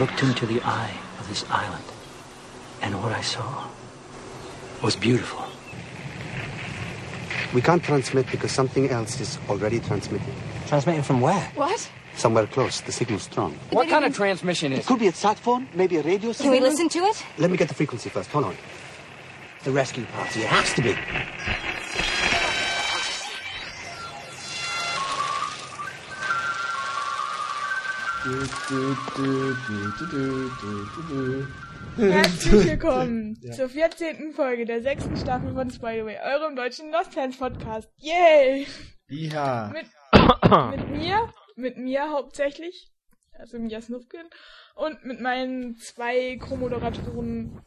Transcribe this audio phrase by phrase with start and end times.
[0.00, 1.84] I've looked into the eye of this island,
[2.80, 3.68] and what I saw
[4.82, 5.44] was beautiful.
[7.52, 10.32] We can't transmit because something else is already transmitting.
[10.68, 11.52] Transmitting from where?
[11.54, 11.90] What?
[12.16, 13.52] Somewhere close, the signal's strong.
[13.72, 16.54] What kind of transmission is It could be a sat phone, maybe a radio signal.
[16.54, 17.22] Can we listen to it?
[17.36, 18.30] Let me get the frequency first.
[18.30, 18.56] Hold on.
[19.64, 20.40] The rescue party.
[20.40, 20.96] It has to be.
[31.96, 34.32] Herzlich willkommen zur 14.
[34.34, 37.90] Folge der sechsten Staffel von Spider-Way, eurem deutschen Lost Fans Podcast.
[37.96, 38.68] Yay!
[39.08, 39.72] Ja.
[39.72, 39.86] Mit,
[40.70, 42.92] mit mir, mit mir hauptsächlich,
[43.32, 44.28] also Mia Snufkin,
[44.76, 47.60] und mit meinen zwei Co-Moderatoren,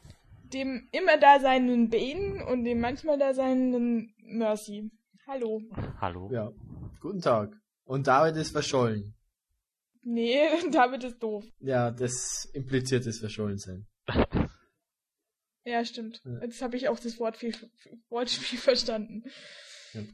[0.54, 4.90] dem immer da seienden Bane und dem manchmal da seienden Mercy.
[5.28, 5.62] Hallo.
[6.00, 6.30] Hallo.
[6.32, 6.54] Ja.
[7.02, 7.52] Guten Tag.
[7.84, 9.14] Und David ist verschollen.
[10.04, 11.46] Nee, David ist doof.
[11.60, 13.88] Ja, das impliziert das Verschollensein.
[15.66, 16.22] Ja, stimmt.
[16.26, 16.42] Ja.
[16.42, 17.56] Jetzt habe ich auch das Wortspiel,
[18.10, 19.24] Wortspiel verstanden.
[19.94, 20.14] Lost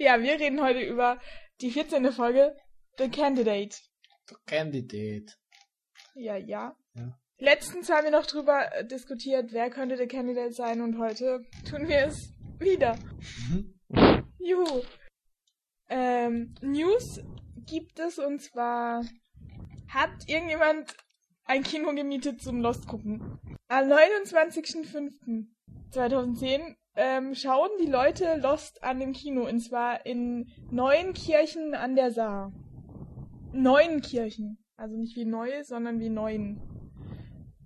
[0.00, 1.20] Ja, wir reden heute über
[1.60, 2.10] die 14.
[2.10, 2.56] Folge
[2.96, 3.76] The Candidate.
[4.46, 5.34] Candidate.
[6.14, 6.74] Ja, ja.
[6.94, 7.18] Ja.
[7.38, 11.86] Letztens haben wir noch drüber äh, diskutiert, wer könnte der Candidate sein und heute tun
[11.86, 12.98] wir es wieder.
[13.50, 13.74] Mhm.
[14.38, 14.80] Juhu.
[15.90, 17.20] Ähm, News
[17.66, 19.04] gibt es und zwar
[19.88, 20.96] hat irgendjemand
[21.44, 23.38] ein Kino gemietet zum Lost gucken.
[23.68, 31.96] Am 29.05.2010 ähm, schauen die Leute Lost an dem Kino und zwar in Neuenkirchen an
[31.96, 32.52] der Saar.
[33.54, 34.62] Neuenkirchen.
[34.76, 36.60] Also nicht wie neu, sondern wie neun.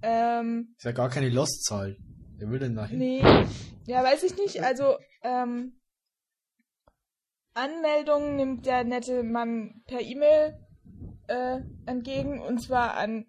[0.03, 1.97] Ähm, Ist ja gar keine Lostzahl.
[2.37, 2.99] Wer will denn dahin?
[2.99, 3.23] Nee,
[3.87, 4.63] ja, weiß ich nicht.
[4.63, 5.81] Also, ähm,
[7.55, 10.61] Anmeldungen nimmt der nette Mann per E-Mail
[11.27, 13.27] äh, entgegen und zwar an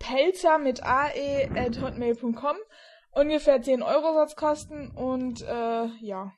[0.00, 2.56] pelzer mit ae at hotmail.com.
[3.12, 6.32] Ungefähr 10 Euro soll's kosten und äh, ja.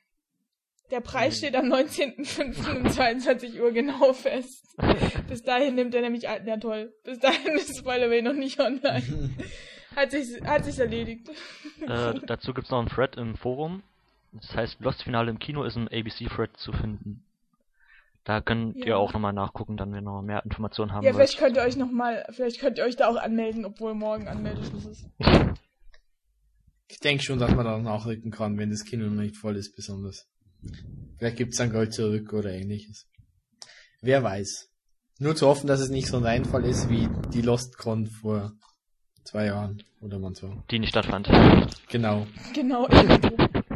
[0.91, 2.77] Der Preis steht am 19.05.
[2.77, 4.75] um 22 Uhr genau fest.
[5.27, 9.03] Bis dahin nimmt er nämlich, ja toll, bis dahin ist Spoilerway noch nicht online.
[9.95, 11.29] Hat sich, hat sich erledigt.
[11.87, 13.81] Äh, dazu gibt's noch einen Thread im Forum.
[14.33, 17.23] Das heißt, Lost Finale im Kino ist im ABC-Thread zu finden.
[18.25, 18.85] Da könnt Ja.
[18.87, 21.45] ihr auch nochmal nachgucken, dann ihr noch mehr Informationen haben Ja, vielleicht wollt.
[21.53, 24.85] könnt ihr euch noch mal, vielleicht könnt ihr euch da auch anmelden, obwohl morgen Anmeldeschluss
[24.85, 25.05] ist.
[26.87, 29.75] Ich denke schon, dass man da nachrücken kann, wenn das Kino noch nicht voll ist,
[29.75, 30.27] besonders.
[31.17, 33.07] Vielleicht gibt's dann Geld zurück oder ähnliches.
[34.01, 34.69] Wer weiß.
[35.19, 38.53] Nur zu hoffen, dass es nicht so ein Reinfall ist wie die LostCon vor
[39.23, 40.63] zwei Jahren oder man so.
[40.69, 41.27] Die nicht stattfand.
[41.89, 42.27] Genau.
[42.53, 43.35] Genau, irgendwo.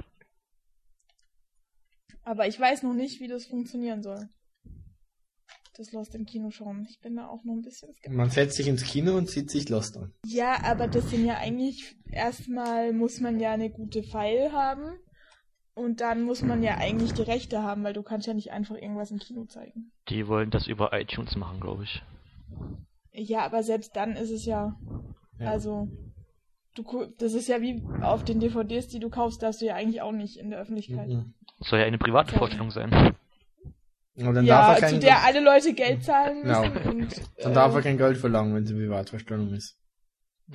[2.24, 4.30] Aber ich weiß noch nicht, wie das funktionieren soll.
[5.80, 6.86] Das Lost im Kino schauen.
[6.90, 8.14] Ich bin da auch noch ein bisschen skeptisch.
[8.14, 10.12] Man setzt sich ins Kino und zieht sich Lost an.
[10.26, 15.00] Ja, aber das sind ja eigentlich, erstmal muss man ja eine gute File haben.
[15.76, 18.76] Und dann muss man ja eigentlich die Rechte haben, weil du kannst ja nicht einfach
[18.76, 19.94] irgendwas im Kino zeigen.
[20.10, 22.04] Die wollen das über iTunes machen, glaube ich.
[23.14, 24.78] Ja, aber selbst dann ist es ja,
[25.40, 25.50] Ja.
[25.50, 25.88] also,
[26.76, 26.84] du,
[27.20, 30.12] das ist ja wie auf den DVDs, die du kaufst, darfst du ja eigentlich auch
[30.12, 31.08] nicht in der Öffentlichkeit.
[31.08, 31.36] Mhm.
[31.60, 32.38] Das soll ja eine private.
[32.38, 33.16] Vorstellung sein.
[34.22, 36.62] Aber dann ja, darf er kein, zu der alle Leute Geld zahlen Genau.
[36.62, 36.90] müssen.
[36.90, 39.78] Und, dann äh, darf er kein Geld verlangen, wenn es eine Privatverstellung ist.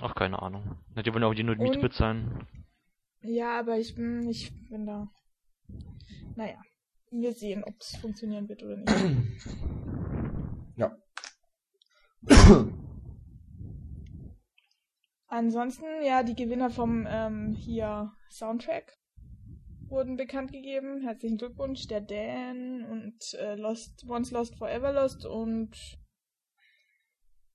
[0.02, 0.78] Ach, keine Ahnung.
[0.94, 2.46] Na, Die wollen auch die nur Miete Und- bezahlen.
[3.20, 5.08] Ja, aber ich bin, ich bin da.
[6.36, 6.56] Naja,
[7.10, 8.94] wir sehen, ob es funktionieren wird oder nicht.
[10.76, 10.90] Ja.
[15.28, 18.92] Ansonsten, ja, die Gewinner vom ähm, hier Soundtrack
[19.94, 21.02] wurden bekannt gegeben.
[21.02, 25.70] Herzlichen Glückwunsch, der Dan und äh, Lost, Once Lost Forever Lost und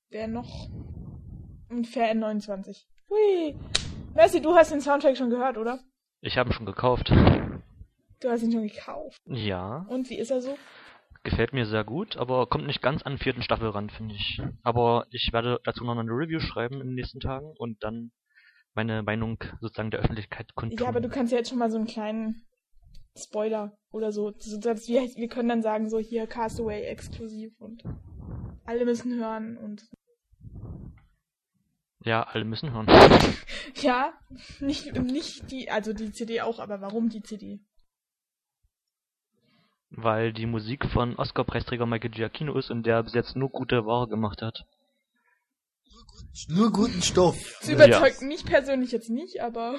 [0.09, 0.69] wer noch?
[1.69, 2.85] Und Fair N29.
[3.09, 3.55] Hui.
[4.15, 5.79] Mercy, du hast den Soundtrack schon gehört, oder?
[6.21, 7.09] Ich habe ihn schon gekauft.
[7.09, 9.17] Du hast ihn schon gekauft.
[9.25, 10.57] Ja, Und wie ist er so?
[11.21, 14.41] gefällt mir sehr gut, aber kommt nicht ganz an den vierten Staffel ran, finde ich.
[14.63, 18.11] Aber ich werde dazu noch eine Review schreiben in den nächsten Tagen und dann
[18.73, 20.83] meine Meinung sozusagen der Öffentlichkeit kundtun.
[20.83, 22.45] Ja, aber du kannst ja jetzt schon mal so einen kleinen
[23.17, 24.31] Spoiler oder so.
[24.31, 27.83] dass wir, wir können dann sagen, so hier Castaway exklusiv und
[28.65, 29.89] alle müssen hören und
[32.03, 32.87] Ja, alle müssen hören.
[33.75, 34.13] ja,
[34.59, 37.59] nicht, nicht die, also die CD auch, aber warum die CD?
[39.89, 44.07] Weil die Musik von Oscar-Preisträger Michael Giacchino ist und der bis jetzt nur gute Ware
[44.07, 44.65] gemacht hat.
[46.47, 47.37] Nur guten Stoff.
[47.61, 49.77] Das überzeugt mich persönlich jetzt nicht, aber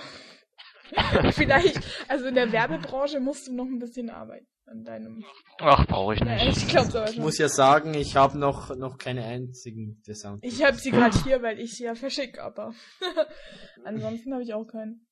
[1.32, 5.24] vielleicht, also in der Werbebranche musst du noch ein bisschen arbeiten an deinem.
[5.58, 6.58] Ach, brauche ich Ja, nicht.
[6.58, 10.44] ich glaube aber Ich muss ja sagen, ich habe noch, noch keine einzigen der Sound.
[10.44, 12.72] Ich habe sie gerade hier, weil ich sie ja verschicke, aber
[13.84, 15.06] ansonsten habe ich auch keinen.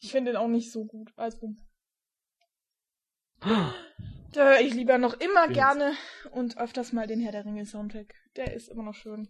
[0.00, 1.12] Ich finde den auch nicht so gut.
[1.16, 1.54] Also
[3.40, 5.56] da höre ich lieber noch immer Bin's.
[5.56, 5.92] gerne
[6.32, 8.12] und öfters mal den Herr der Ringe Soundtrack.
[8.36, 9.28] Der ist immer noch schön.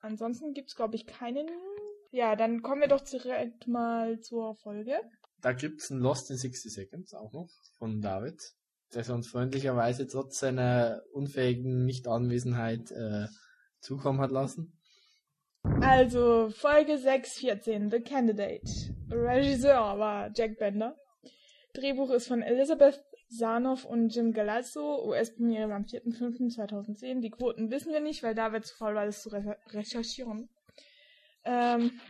[0.00, 1.48] Ansonsten gibt's glaube ich keinen.
[2.10, 4.98] Ja, dann kommen wir doch direkt mal zur Folge.
[5.40, 7.48] Da gibt's ein Lost in 60 Seconds auch noch
[7.78, 8.40] von David,
[8.94, 13.26] der uns freundlicherweise trotz seiner unfähigen Nichtanwesenheit äh,
[13.80, 14.72] zukommen hat lassen.
[15.80, 18.94] Also Folge 614, The Candidate.
[19.10, 20.96] Regisseur war Jack Bender.
[21.74, 25.06] Drehbuch ist von Elizabeth Sarnoff und Jim Galazzo.
[25.06, 27.20] US-Premiere am 4.5.2010.
[27.20, 30.48] Die Quoten wissen wir nicht, weil David zu faul war, das zu re recherchieren.
[31.44, 32.00] Ähm,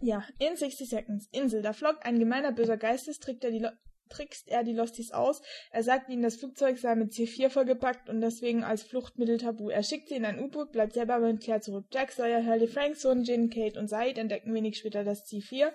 [0.00, 1.28] ja, in 60 Seconds.
[1.32, 1.62] Insel.
[1.62, 3.66] Da flockt ein gemeiner böser Geistes, trägt er die
[4.10, 5.40] trickst er die Losties aus.
[5.70, 9.70] Er sagt ihnen, das Flugzeug sei mit C4 vollgepackt und deswegen als Fluchtmittel tabu.
[9.70, 11.86] Er schickt sie in ein U-Boot, bleibt selber mit Claire zurück.
[11.92, 15.72] Jack, Sawyer, Hurley, Frank, Sohn, Jin, Kate und Said entdecken wenig später das C4.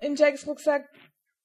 [0.00, 0.88] In Jacks Rucksack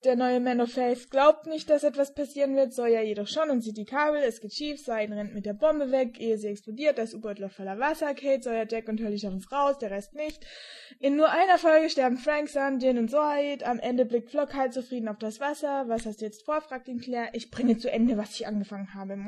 [0.05, 3.61] der neue Man of Faith glaubt nicht, dass etwas passieren wird, Sawyer jedoch schon und
[3.61, 4.21] sieht die Kabel.
[4.21, 6.97] Es geht schief, Said rennt mit der Bombe weg, ehe sie explodiert.
[6.97, 8.13] Das U-Boot läuft voller Wasser.
[8.13, 10.45] Kate, Sawyer, Jack und Hurley schaffen es raus, der Rest nicht.
[10.99, 13.63] In nur einer Folge sterben Frank, Sun, Jin und Said.
[13.63, 15.85] Am Ende blickt Flock halt zufrieden auf das Wasser.
[15.87, 16.61] Was hast du jetzt vor?
[16.61, 17.29] fragt ihn Claire.
[17.33, 19.15] Ich bringe zu Ende, was ich angefangen habe.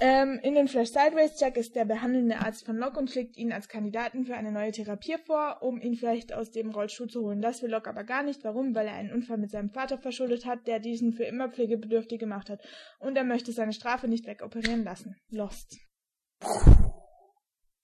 [0.00, 3.52] Ähm, in den Flash Sideways Jack ist der behandelnde Arzt von Locke und schlägt ihn
[3.52, 7.40] als Kandidaten für eine neue Therapie vor, um ihn vielleicht aus dem Rollstuhl zu holen.
[7.40, 8.42] Das will Locke aber gar nicht.
[8.42, 8.74] Warum?
[8.74, 12.50] Weil er einen Unfall mit seinem Vater verschuldet hat, der diesen für immer pflegebedürftig gemacht
[12.50, 12.60] hat.
[12.98, 15.14] Und er möchte seine Strafe nicht wegoperieren lassen.
[15.30, 15.76] Lost.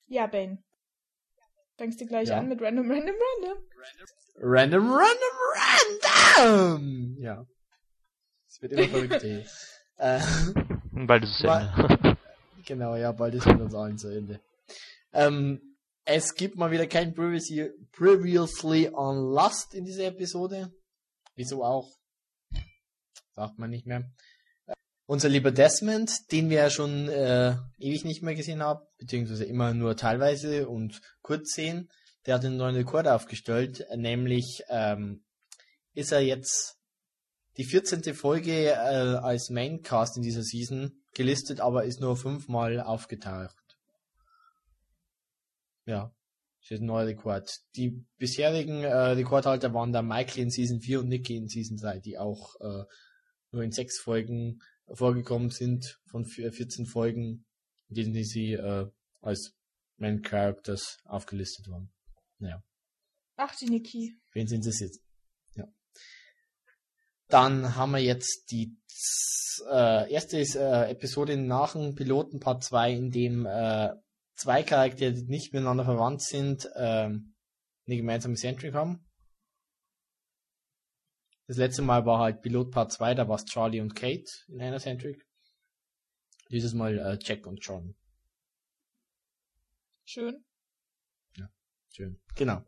[0.07, 0.59] Ja, Bane.
[1.79, 2.39] Fängst du gleich Ja.
[2.39, 3.65] an mit Random, Random, Random?
[4.43, 5.37] Random, random,
[6.37, 7.17] random!
[7.21, 7.47] Ja.
[8.49, 9.23] Es wird immer verrückt,
[9.97, 10.21] äh,
[11.07, 12.17] Bald ist es Ende.
[12.67, 14.41] Genau, ja, bald ist mit uns allen zu Ende.
[15.13, 20.73] Ähm, es gibt mal wieder kein Previously, Previously on Lust in dieser Episode.
[21.35, 21.89] Wieso auch?
[23.35, 24.11] Sagt man nicht mehr.
[24.67, 24.75] Äh,
[25.07, 29.73] Unser lieber Desmond, den wir ja schon äh, ewig nicht mehr gesehen haben, beziehungsweise immer
[29.73, 31.89] nur teilweise und kurz sehen,
[32.27, 35.25] der hat einen neuen Rekord aufgestellt, nämlich ähm,
[35.95, 36.80] ist er jetzt
[37.57, 38.15] die 14.
[38.15, 43.57] Folge äh, als Maincast in dieser Season gelistet, aber ist nur fünfmal aufgetaucht.
[45.87, 46.15] Ja,
[46.61, 47.51] das ist ein neuer Rekord.
[47.77, 52.01] Die bisherigen äh, Rekordhalter waren da Michael in Season 4 und Nikki in Season 3,
[52.01, 52.85] die auch äh,
[53.51, 54.61] nur in sechs Folgen
[54.93, 57.45] vorgekommen sind, von vier- 14 Folgen,
[57.89, 58.87] in denen sie äh,
[59.21, 59.55] als
[59.97, 61.91] Main Characters aufgelistet waren.
[62.39, 62.63] Naja.
[63.37, 64.15] Ach, die Niki.
[64.33, 65.01] Wen sind es jetzt?
[67.31, 67.41] Ja.
[67.41, 68.77] Dann haben wir jetzt die
[69.71, 73.91] äh, erste äh, Episode nach dem Piloten Part 2, in dem äh,
[74.35, 77.35] zwei Charaktere, die nicht miteinander verwandt sind, ähm,
[77.87, 79.07] eine gemeinsame Centric haben.
[81.47, 84.63] Das letzte Mal war halt Pilot Part 2, da war es Charlie und Kate in
[84.63, 85.27] einer Centric.
[86.49, 87.97] Dieses Mal äh, Jack und John.
[90.05, 90.45] Schön.
[91.93, 92.21] Schön.
[92.37, 92.65] Genau.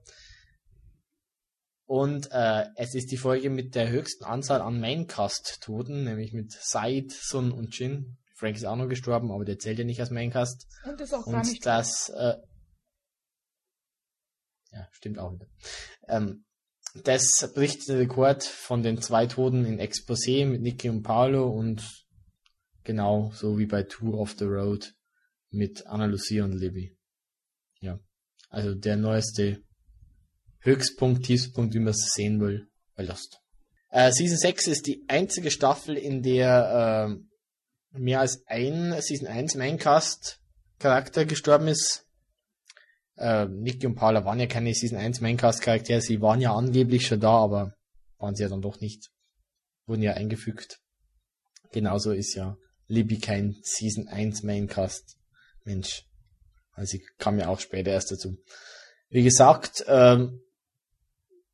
[1.92, 7.12] Und äh, es ist die Folge mit der höchsten Anzahl an Maincast-Toten, nämlich mit Said,
[7.12, 8.16] Sun und Jin.
[8.34, 10.66] Frank ist auch noch gestorben, aber der zählt ja nicht als Maincast.
[10.86, 11.66] Und ist auch gar Und nicht.
[11.66, 12.36] das, äh,
[14.70, 15.46] ja, stimmt auch wieder.
[16.08, 16.46] Ähm,
[16.94, 22.06] das bricht den Rekord von den zwei Toten in Exposé mit Nicky und Paolo und
[22.84, 24.94] genau so wie bei Tour of the Road
[25.50, 26.96] mit Anna Lucia und Libby.
[27.80, 28.00] Ja,
[28.48, 29.62] also der neueste
[30.62, 33.40] Höchstpunkt, Tiefstpunkt, wie man es sehen will, bei Lost.
[33.90, 37.18] Äh, Season 6 ist die einzige Staffel, in der
[37.94, 40.40] äh, mehr als ein Season 1 Maincast
[40.78, 42.06] Charakter gestorben ist.
[43.16, 47.06] Äh, Nicky und Paula waren ja keine Season 1 Maincast Charaktere, sie waren ja angeblich
[47.06, 47.74] schon da, aber
[48.18, 49.10] waren sie ja dann doch nicht.
[49.86, 50.80] Wurden ja eingefügt.
[51.72, 55.16] Genauso ist ja Libby kein Season 1 Maincast
[55.64, 56.04] Mensch.
[56.72, 58.36] Also sie kam ja auch später erst dazu.
[59.10, 60.40] Wie gesagt, ähm,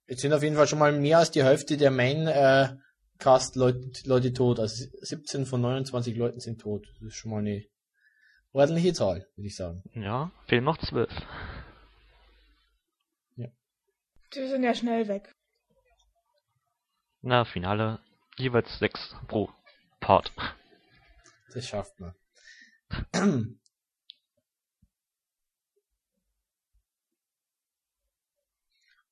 [0.08, 2.74] jetzt sind auf jeden Fall schon mal mehr als die Hälfte der Main äh,
[3.18, 4.60] Cast Leute, tot.
[4.60, 6.86] Also 17 von 29 Leuten sind tot.
[6.94, 7.64] Das ist schon mal eine
[8.52, 9.82] ordentliche Zahl, würde ich sagen.
[9.94, 11.10] Ja, fehlen noch zwölf.
[14.34, 15.34] Die sind ja schnell weg.
[17.22, 18.00] Na, Finale
[18.36, 19.50] jeweils sechs pro
[20.00, 20.32] Part.
[21.52, 22.14] Das schafft man.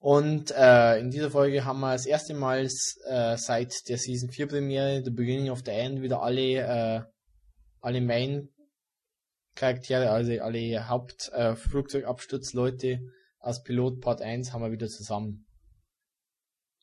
[0.06, 2.68] Und äh, in dieser Folge haben wir das erste Mal
[3.06, 7.02] äh, seit der Season 4 Premiere, The Beginning of the End, wieder alle, äh,
[7.80, 8.50] alle Main
[9.56, 13.00] Charaktere, also alle Haupt-Flugzeugabsturzleute äh,
[13.40, 15.44] aus Pilot Part 1 haben wir wieder zusammen.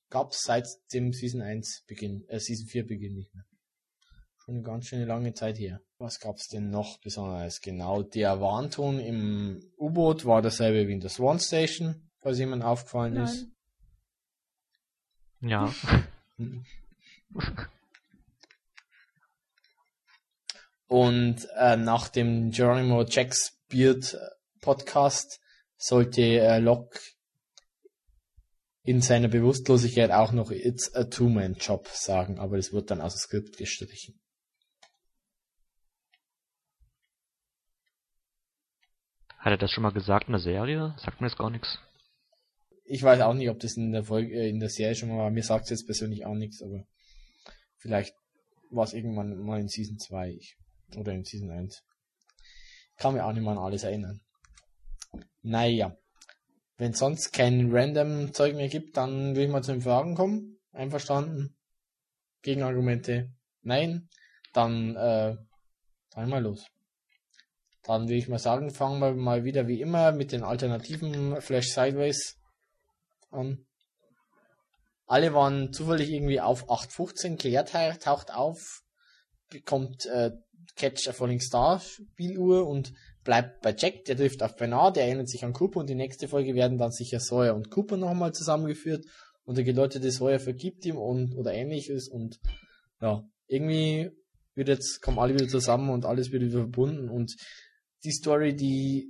[0.10, 3.46] Gab's seit dem Season 1 Beginn, äh, Season 4 Beginn nicht mehr.
[4.40, 5.80] Schon eine ganz schöne lange Zeit her.
[5.98, 7.62] Was gab's denn noch Besonderes?
[7.62, 13.18] Genau, der Warnton im U-Boot war dasselbe wie in der Swan Station, falls jemand aufgefallen
[13.18, 13.48] ist.
[15.42, 15.52] Nein.
[15.52, 15.74] Ja.
[20.88, 24.18] Und äh, nach dem Geronimo Jacks Beard
[24.62, 25.42] Podcast
[25.76, 27.00] sollte äh, Locke
[28.84, 33.20] in seiner Bewusstlosigkeit auch noch It's a Two-Man-Job sagen, aber das wird dann aus dem
[33.20, 34.20] Skript gestrichen.
[39.40, 40.96] Hat er das schon mal gesagt in der Serie?
[41.00, 41.80] Sagt mir jetzt gar nichts.
[42.86, 45.18] Ich weiß auch nicht, ob das in der Folge, äh, in der Serie schon mal
[45.18, 45.32] war.
[45.32, 46.86] Mir sagt es jetzt persönlich auch nichts, aber
[47.78, 48.14] vielleicht
[48.70, 50.58] war es irgendwann mal in Season 2 ich,
[50.98, 51.84] oder in Season 1.
[52.98, 54.22] Kann mir auch nicht mal an alles erinnern.
[55.42, 55.98] Naja.
[56.78, 60.58] Wenn sonst kein random Zeug mehr gibt, dann will ich mal zu den Fragen kommen.
[60.72, 61.56] Einverstanden?
[62.42, 63.32] Gegenargumente?
[63.62, 64.10] Nein?
[64.54, 65.38] Dann, äh,
[66.12, 66.66] dann mal los.
[67.84, 71.70] Dann will ich mal sagen, fangen wir mal wieder wie immer mit den alternativen Flash
[71.70, 72.40] Sideways
[73.34, 73.66] an.
[75.06, 78.82] Alle waren zufällig irgendwie auf 8.15, Claire taucht auf,
[79.50, 80.32] bekommt äh,
[80.76, 85.30] Catch a Falling Star Spieluhr und bleibt bei Jack, der trifft auf Bernard, der erinnert
[85.30, 89.06] sich an Cooper und die nächste Folge werden dann sicher Sawyer und Cooper nochmal zusammengeführt.
[89.46, 92.40] Und der geläutete Sawyer vergibt ihm und oder ähnliches und
[93.02, 94.10] ja, irgendwie
[94.56, 97.10] wird jetzt, kommen alle wieder zusammen und alles wird wieder verbunden.
[97.10, 97.36] Und
[98.04, 99.10] die Story, die,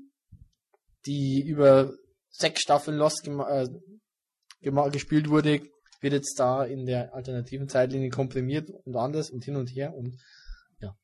[1.06, 1.94] die über
[2.30, 3.68] sechs Staffeln Lost äh,
[4.64, 5.62] gespielt wurde,
[6.02, 10.18] wird jetzt da in der alternativen Zeitlinie komprimiert und anders und hin und her und
[10.80, 10.96] ja,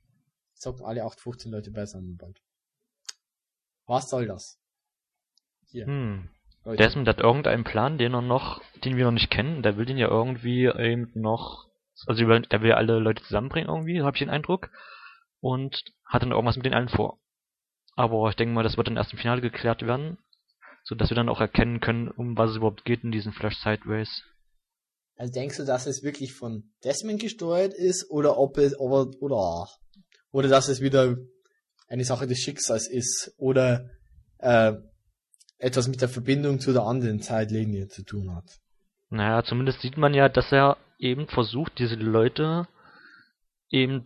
[0.54, 2.42] zocken alle 8, 15 Leute beisammen bald.
[3.86, 4.60] Was soll das?
[5.68, 6.30] Hier, Hm.
[6.64, 6.84] Leute.
[6.84, 9.64] Desmond hat irgendeinen Plan, den er noch, den wir noch nicht kennen.
[9.64, 11.70] Der will den ja irgendwie eben noch,
[12.06, 14.70] also der will alle Leute zusammenbringen irgendwie, habe ich den Eindruck.
[15.42, 17.18] Und hat dann irgendwas mit den allen vor.
[17.96, 20.18] Aber ich denke mal, das wird dann erst im Finale geklärt werden,
[20.84, 23.58] so dass wir dann auch erkennen können, um was es überhaupt geht in diesen Flash
[23.58, 24.24] Sideways.
[25.16, 29.68] Also denkst du, dass es wirklich von Desmond gesteuert ist oder ob es oder oder
[30.32, 31.18] oder dass es wieder
[31.88, 33.90] eine Sache des Schicksals ist oder
[34.38, 34.74] äh,
[35.58, 38.60] etwas mit der Verbindung zu der anderen Zeitlinie zu tun hat?
[39.10, 42.68] Naja, zumindest sieht man ja, dass er eben versucht, diese Leute
[43.70, 44.06] eben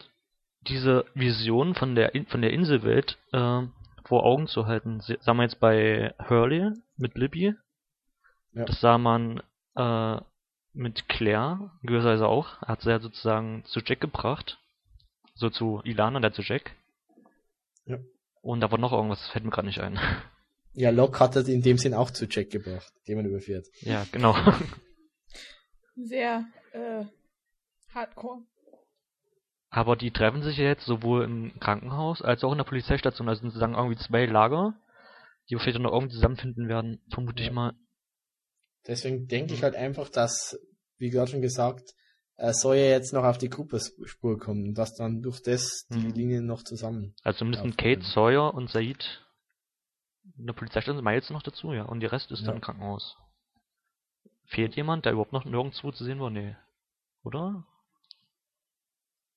[0.62, 3.62] diese Vision von der von der Inselwelt äh,
[4.04, 5.02] vor Augen zu halten.
[5.02, 7.56] Sah man jetzt bei Hurley mit Libby.
[8.54, 8.66] Ja.
[8.66, 9.42] Das sah man
[9.76, 10.18] äh,
[10.74, 12.62] mit Claire, gewisserweise auch.
[12.62, 14.60] Hat sie ja sozusagen zu Jack gebracht.
[15.36, 16.76] So zu Ilana, der zu Jack.
[17.86, 17.98] Ja.
[18.42, 20.00] Und da war noch irgendwas, das fällt mir gerade nicht ein.
[20.76, 23.68] Ja, Locke hat das in dem Sinn auch zu Jack gebracht, den man überfährt.
[23.82, 24.36] ja, genau.
[25.96, 27.06] Sehr äh,
[27.94, 28.42] hardcore.
[29.76, 33.28] Aber die treffen sich ja jetzt sowohl im Krankenhaus als auch in der Polizeistation.
[33.28, 34.76] Also sozusagen irgendwie zwei Lager,
[35.50, 37.50] die vielleicht dann noch irgendwie zusammenfinden werden, vermute Ja.
[37.50, 37.74] ich mal.
[38.86, 40.60] Deswegen denke ich halt einfach, dass,
[41.00, 41.96] wie gerade schon gesagt,
[42.36, 46.14] äh, Sawyer jetzt noch auf die Cooper-Spur kommt und dass dann durch das die Mhm.
[46.14, 47.16] Linien noch zusammen.
[47.24, 48.02] Also zumindest Ja, mit Kate.
[48.04, 49.26] Sawyer und Said
[50.38, 51.84] in der Polizeistation, Miles noch dazu, ja.
[51.86, 52.48] Und die Rest ist Ja.
[52.48, 53.18] dann im Krankenhaus.
[54.46, 56.30] Fehlt jemand, der überhaupt noch nirgendwo zu sehen war?
[56.30, 56.56] Nee.
[57.24, 57.66] Oder?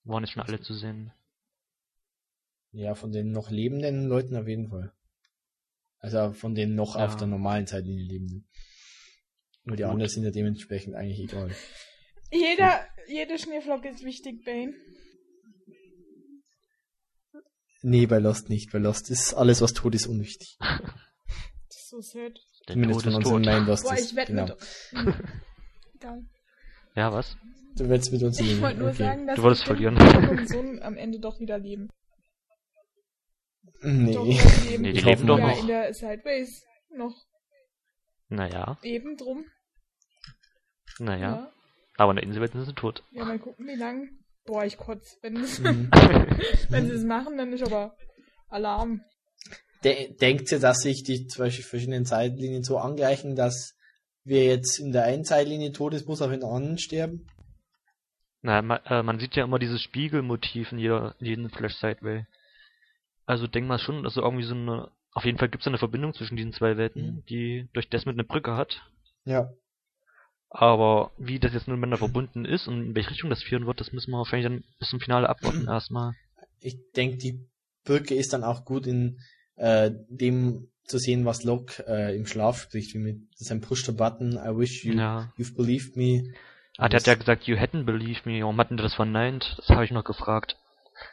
[0.07, 1.13] Waren jetzt schon alle zu sehen.
[2.73, 4.93] Ja, von den noch lebenden Leuten auf jeden Fall.
[5.99, 7.07] Also von den noch Ja.
[7.07, 8.49] auf der normalen Zeitlinie lebenden.
[9.65, 9.93] Nur die Gut.
[9.93, 11.51] anderen sind ja dementsprechend eigentlich egal.
[12.31, 14.75] Jeder, jede Schneeflocke ist wichtig, Bane.
[17.83, 18.73] Nee, bei Lost nicht.
[18.73, 20.57] Bei Lost ist alles, was tot ist, unwichtig.
[21.69, 22.41] Das ist so sad.
[22.69, 23.43] Der Zumindest Tod von ist unseren.
[23.43, 24.11] Main Lost Boah, ist.
[24.11, 24.47] ich wette genau.
[24.47, 24.61] mit.
[25.95, 26.25] Egal.
[26.95, 27.37] Ja, was?
[27.77, 28.63] Du willst mit uns Ich reden.
[28.63, 28.99] wollte nur okay.
[29.05, 30.47] sagen, dass Du wolltest ich verlieren.
[30.47, 31.89] Sohn am Ende doch wieder leben.
[33.65, 34.13] Doch, Nee.
[34.13, 34.83] die leben.
[34.83, 35.61] Nee, die Ich leben hoffe doch ja, noch.
[35.61, 36.65] in der Sideways
[36.97, 37.15] noch
[38.29, 39.45] Naja, eben drum.
[40.99, 41.21] naja.
[41.21, 41.53] Ja.
[41.99, 43.03] Aber in der Inselwelt sind sie tot.
[43.11, 44.09] Ja, mal gucken, wie lang.
[44.45, 45.19] Boah, ich kotz.
[45.23, 45.91] Wenn, Mhm.
[46.71, 47.97] wenn sie es machen, dann ist aber
[48.49, 49.03] Alarm.
[49.85, 53.75] De denkt ihr, dass sich die zwei verschiedenen Zeitlinien so angleichen, dass
[54.25, 57.27] wer jetzt in der einen Zeitlinie tot ist, muss auch in der anderen sterben?
[58.47, 62.27] Na, man, äh, man sieht ja immer dieses Spiegelmotiv in jeder, in jedem Flash Sideway.
[63.27, 65.79] Also denk mal schon, dass so irgendwie so eine, auf jeden Fall gibt es eine
[65.79, 67.25] Verbindung zwischen diesen zwei Welten, Mhm.
[67.29, 68.83] die durch Desmond eine Brücke hat.
[69.25, 69.51] Ja.
[70.49, 73.81] Aber wie das jetzt nun miteinander verbunden ist und in welche Richtung das führen wird,
[73.81, 76.15] das müssen wir wahrscheinlich dann bis zum Finale abwarten erstmal.
[76.61, 77.41] Ich denke, die
[77.85, 79.19] Brücke ist dann auch gut in
[79.57, 83.93] äh, dem zu sehen, was Locke äh, im Schlaf spricht, wie mit seinem Push the
[83.93, 85.33] Button, I wish you, Ja.
[85.37, 86.33] you've believed me.
[86.79, 88.41] Ah, der hat ja gesagt, you hadn't believed me.
[88.43, 89.55] Warum hatten die das verneint?
[89.59, 90.57] Das habe ich noch gefragt.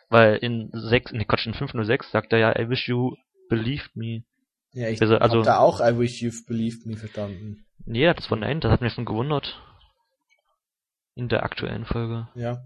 [0.10, 3.15] Weil in 6, nee, Quatsch, in 506 sagt er ja, I wish you
[3.50, 4.24] believed me.
[4.72, 7.65] Ja, ich Also- also- hab da auch I wish you've believed me verstanden.
[7.86, 9.62] Nee, er hat das verneint, das hat mich schon gewundert.
[11.15, 12.27] In der aktuellen Folge.
[12.36, 12.63] Ja,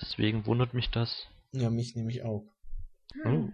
[0.00, 1.26] Deswegen wundert mich das.
[1.52, 2.44] ja, mich nämlich auch.
[3.24, 3.48] Oh.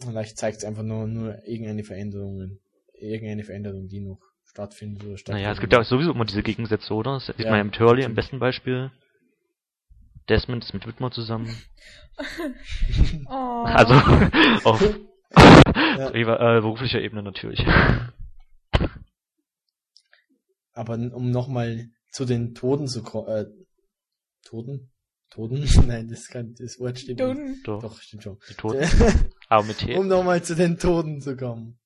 [0.00, 2.58] Vielleicht zeigt es einfach nur, nur irgendeine Veränderung,
[2.94, 5.42] irgendeine Veränderung, die noch stattfindet oder stattfindet.
[5.42, 7.14] Naja, es gibt ja sowieso immer diese Gegensätze, oder?
[7.14, 8.16] Das sieht Ja, man ja mit Hurley am stimmt.
[8.16, 8.90] besten Beispiel.
[10.28, 11.54] Desmond ist mit Whitmore zusammen.
[13.26, 13.64] Oh.
[13.64, 13.94] Also
[14.64, 14.80] auf
[16.12, 17.64] priva- äh, beruflicher Ebene natürlich.
[20.72, 23.46] Aber um nochmal zu den Toten zu kommen, äh,
[24.44, 24.90] Toten?
[25.30, 25.64] Toten?
[25.86, 27.66] Nein, das kann, das Wort stimmt nicht.
[27.66, 28.38] Doch, Doch, stimmt schon.
[28.48, 28.84] die Toten.
[29.48, 29.96] Aber mit T.
[29.96, 31.78] um nochmal zu den Toten zu kommen.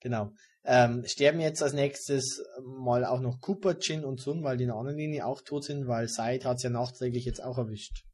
[0.00, 0.32] Genau.
[0.64, 4.68] Ähm, sterben jetzt als nächstes mal auch noch Cooper, Jin und Sun, weil die in
[4.68, 8.04] der anderen Linie auch tot sind, weil Said hat's ja nachträglich jetzt auch erwischt.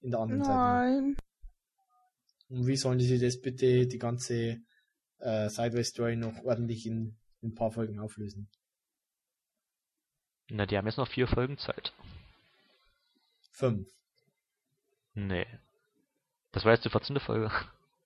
[0.00, 0.56] In der anderen Seite.
[0.56, 1.16] Nein.
[2.48, 4.58] Und wie sollen die sich das bitte, die ganze
[5.18, 8.48] äh, Sideways-Story noch ordentlich in, in ein paar Folgen auflösen?
[10.48, 11.92] Na, die haben jetzt noch vier Folgen Zeit.
[13.52, 13.88] Fünf.
[15.26, 15.46] Nee.
[16.52, 17.20] Das war jetzt die 14.
[17.20, 17.50] Folge.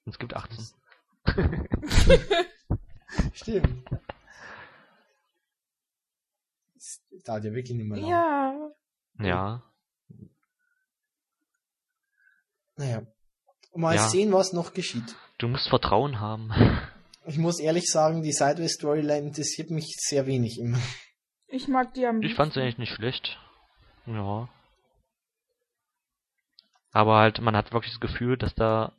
[0.04, 0.58] Und es gibt 18.
[3.32, 3.84] Stimmt.
[6.74, 8.10] Das dauert ja wirklich nicht mehr lang.
[8.10, 8.70] Ja.
[9.20, 9.62] Ja.
[12.76, 13.02] Naja.
[13.74, 14.08] Mal Ja.
[14.08, 15.16] sehen, was noch geschieht.
[15.38, 16.50] Du musst Vertrauen haben.
[17.26, 20.76] Ich muss ehrlich sagen, die Sideways-Storyline interessiert mich sehr wenig immer.
[21.46, 23.38] Ich mag die am Ich fand's eigentlich nicht schlecht.
[24.04, 24.46] Ja.
[26.94, 28.92] Aber halt, man hat wirklich das Gefühl, dass da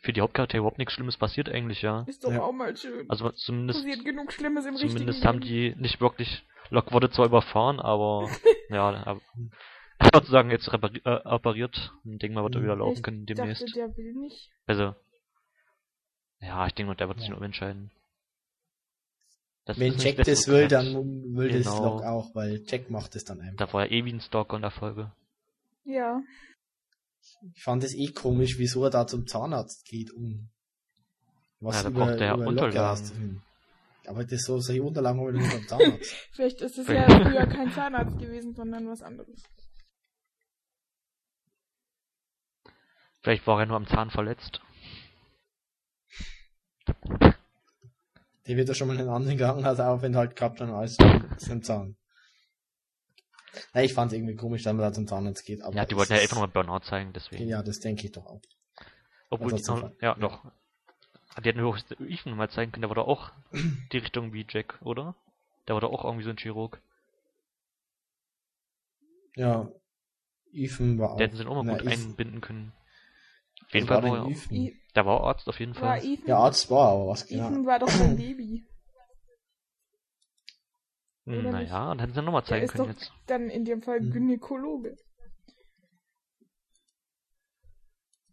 [0.00, 2.02] für die Hauptcharaktere überhaupt nichts Schlimmes passiert eigentlich, ja.
[2.06, 2.42] Ist doch Ja.
[2.42, 3.08] auch mal schön.
[3.10, 7.80] Also zumindest, Passiert genug Schlimmes im zumindest haben die nicht wirklich, Locke wurde zwar überfahren,
[7.80, 8.28] aber,
[8.68, 9.20] ja, aber,
[10.12, 11.92] sozusagen jetzt repari äh, operiert.
[12.04, 13.74] Und denke mal, wird er wieder laufen Ich können dachte, demnächst.
[13.74, 14.50] der will nicht.
[14.66, 14.94] Also,
[16.40, 17.90] ja, ich denke mal, der wird sich noch entscheiden.
[19.64, 21.82] Das Wenn Jack das will, dann will das Genau.
[21.94, 23.56] Locke auch, weil Jack macht es dann einfach.
[23.66, 25.10] Da war ja eh wie ein Stalker in der Folge.
[25.84, 26.20] Ja.
[27.54, 30.50] Ich fand es eh komisch, wieso er da zum Zahnarzt geht, um
[31.60, 33.42] was Ja, da über, braucht er ja über Unterlagen.
[34.06, 36.14] Aber das so, solche Unterlagen haben wir nicht beim Zahnarzt.
[36.32, 39.42] Vielleicht ist es ja früher kein Zahnarzt gewesen, sondern was anderes.
[43.20, 44.60] Vielleicht war er nur am Zahn verletzt.
[48.46, 50.96] Der wird ja schon mal einen anderen Krankenhausaufenthalt gehabt dann als
[51.36, 51.96] zum Zahn.
[53.74, 55.62] Ja, ich fand es irgendwie komisch, dass man da zum Zahnarzt geht.
[55.62, 57.48] Aber Ja, die wollten ja einfach nur mal Burnout zeigen, deswegen.
[57.48, 58.40] Ja, das denke ich doch auch.
[59.30, 60.44] Obwohl, also die, zum- ja, doch.
[61.42, 63.30] Die hätten höchstens Ethan mal zeigen können, der war doch auch
[63.92, 65.14] die Richtung wie Jack, oder?
[65.68, 66.80] Der war doch auch irgendwie so ein Chirurg.
[69.36, 69.68] Ja,
[70.52, 71.16] Ethan war auch.
[71.16, 72.72] Der hätten sie auch mal Na, gut Ethan- einbinden können.
[73.66, 74.70] Auf jeden war Fall war er, Ethan?
[74.96, 76.04] Der war Arzt auf jeden war Fall.
[76.04, 77.48] Ethan, Ja, Arzt war aber was, genau.
[77.48, 78.64] Ethan war doch sein Baby.
[81.28, 83.12] Hm, oder Naja, und hätten sie nochmal Der zeigen ist können doch jetzt.
[83.26, 84.12] dann in dem Fall Mhm.
[84.12, 84.96] Gynäkologe.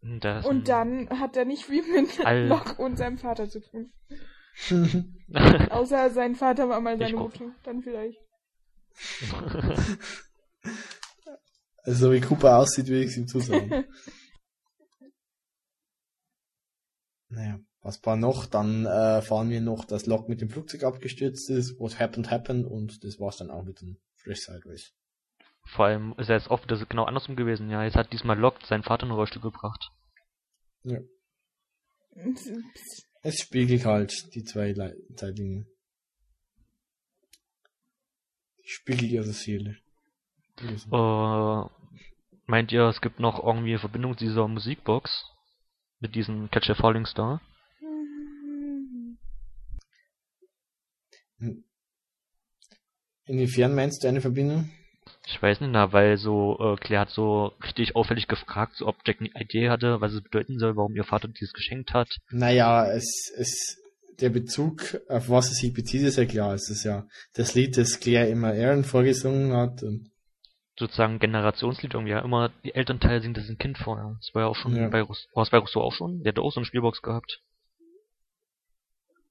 [0.01, 3.59] Hm, ist Und dann hat er nicht viel mit All- Locke und seinem Vater zu
[3.61, 3.91] tun.
[5.69, 7.43] Außer sein Vater war mal Ich seine hoffe.
[7.43, 7.55] Mutter.
[7.63, 8.19] Dann vielleicht.
[11.83, 13.85] also, wie Cooper aussieht, will ich ihm zusagen.
[17.27, 18.47] naja, was war noch?
[18.47, 21.79] Dann äh, fahren wir noch, dass Locke mit dem Flugzeug abgestürzt ist.
[21.79, 22.65] What happened, happened.
[22.65, 24.91] Und das war's dann auch mit dem Fresh Sideways.
[25.67, 27.69] Vor allem ist er jetzt oft das ist genau andersrum gewesen.
[27.69, 29.91] Ja, jetzt hat diesmal Locke seinen Vater in den Rollstuhl gebracht.
[33.21, 35.67] Es spiegelt halt die zwei Le Zeitlinien.
[38.59, 39.77] Die spiegelt ihre Seele.
[40.61, 41.69] Äh,
[42.45, 45.25] meint ihr, es gibt noch irgendwie eine Verbindung zu dieser Musikbox?
[45.99, 47.41] Mit diesem Catch a Falling Star?
[53.25, 54.69] Inwiefern meinst du eine Verbindung?
[55.27, 58.95] Ich weiß nicht, na, weil so, äh, Claire hat so richtig auffällig gefragt, so, ob
[59.05, 62.09] Jack eine Idee hatte, was es bedeuten soll, warum ihr Vater dieses geschenkt hat.
[62.29, 63.81] Naja, es, es,
[64.19, 66.53] der Bezug, auf was es sich bezieht, ist ja klar.
[66.53, 69.81] Es ist ja das Lied, das Claire immer Aaron vorgesungen hat.
[69.83, 70.11] Und
[70.77, 72.11] Sozusagen Generationslied irgendwie.
[72.11, 73.97] Ja, immer die Elternteile singt das ein Kind vor.
[73.97, 74.15] Ja.
[74.19, 74.89] Das war ja auch schon Ja.
[74.89, 75.27] bei Rousseau.
[75.33, 76.21] War es bei Rousseau auch schon?
[76.23, 77.41] Der hat auch so eine Spielbox gehabt.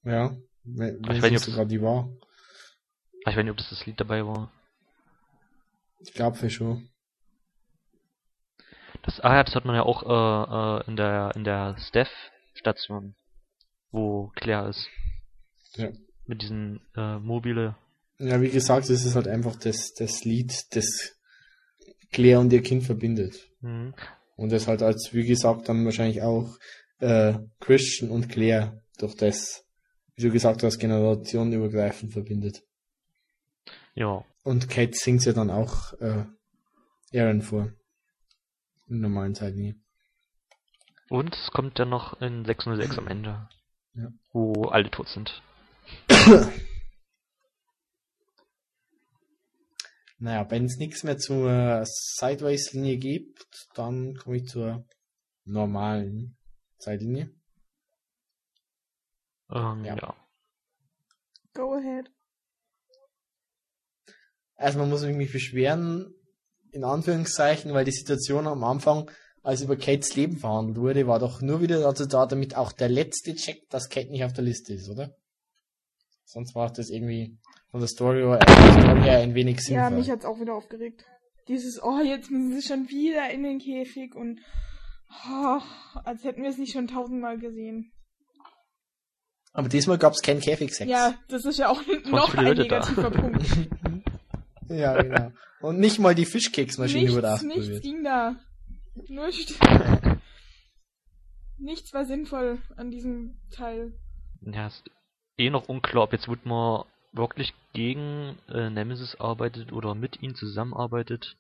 [0.05, 2.09] ja, wenn, Ich weiß nicht, sogar die war.
[3.21, 4.53] Ich weiß nicht, ob das das Lied dabei war.
[6.01, 6.89] Ich glaube schon.
[9.03, 13.15] Das, ah ja, das hat man ja auch äh, äh, in der in der Steph-Station,
[13.91, 14.89] wo Claire ist.
[15.77, 15.91] Ja.
[16.27, 17.77] Mit diesen äh, mobile.
[18.19, 21.19] Ja, wie gesagt, es ist halt einfach das, das Lied, das
[22.13, 23.51] Claire und ihr Kind verbindet.
[23.61, 23.95] Mhm.
[24.37, 26.57] Und das halt als, wie gesagt, dann wahrscheinlich auch
[27.01, 29.64] äh, Christian und Claire durch das,
[30.17, 32.63] wie du gesagt hast, generationenübergreifend verbindet.
[33.95, 34.25] Ja.
[34.43, 36.25] Und Kate singt ja dann auch äh,
[37.15, 37.73] Aaron vor.
[38.89, 39.75] In normalen Zeiten nie.
[41.09, 43.49] Und es kommt dann noch in 606 am Ende.
[43.95, 44.13] Ja.
[44.33, 45.43] Wo alle tot sind.
[50.25, 54.87] Naja, wenn es nichts mehr zur Sideways-Linie gibt, dann komme ich zur
[55.45, 56.39] normalen
[56.79, 57.31] Zeitlinie.
[59.51, 59.97] Ähm, Ja.
[59.97, 60.15] ja.
[61.55, 62.11] Go ahead.
[64.57, 66.15] Erstmal muss ich mich beschweren,
[66.73, 69.11] in Anführungszeichen, weil die Situation am Anfang,
[69.43, 72.89] als über Kates Leben verhandelt wurde, war doch nur wieder dazu da, damit auch der
[72.89, 75.15] letzte checkt, dass Kate nicht auf der Liste ist, oder?
[76.25, 77.39] Sonst war das irgendwie
[77.71, 79.83] von der Story, Story her ein wenig sinnvoll.
[79.83, 81.05] Ja, mich hat's auch wieder aufgeregt.
[81.49, 84.41] Dieses, oh, jetzt müssen sie schon wieder in den Käfig und
[85.29, 85.61] oh,
[86.05, 87.93] als hätten wir es nicht schon tausendmal gesehen.
[89.55, 90.91] Aber diesmal gab es keinen Käfigsex.
[90.91, 93.47] Ja, das ist ja auch noch ein negativer Punkt.
[94.69, 95.31] ja, genau.
[95.61, 97.83] Und nicht mal die Fischkeksmaschine wurde nichts, nichts ausprobiert.
[97.83, 98.37] ging da.
[99.09, 99.29] Nur
[101.59, 103.93] Nichts war sinnvoll an diesem Teil.
[104.43, 104.83] Ja, ist
[105.39, 111.37] eh noch unklar, ob jetzt Whitmore wirklich gegen äh, Nemesis arbeitet oder mit ihnen zusammenarbeitet.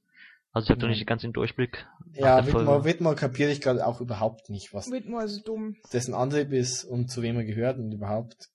[0.55, 0.97] Also ich habe noch Nein.
[0.97, 1.85] nicht ganz den Durchblick.
[2.13, 2.47] Ja.
[2.47, 5.77] Whitmore, Whitmore kapiere ich gerade auch überhaupt nicht, was Whitmore ist dumm.
[5.93, 8.51] dessen Antrieb ist und zu wem er gehört und überhaupt.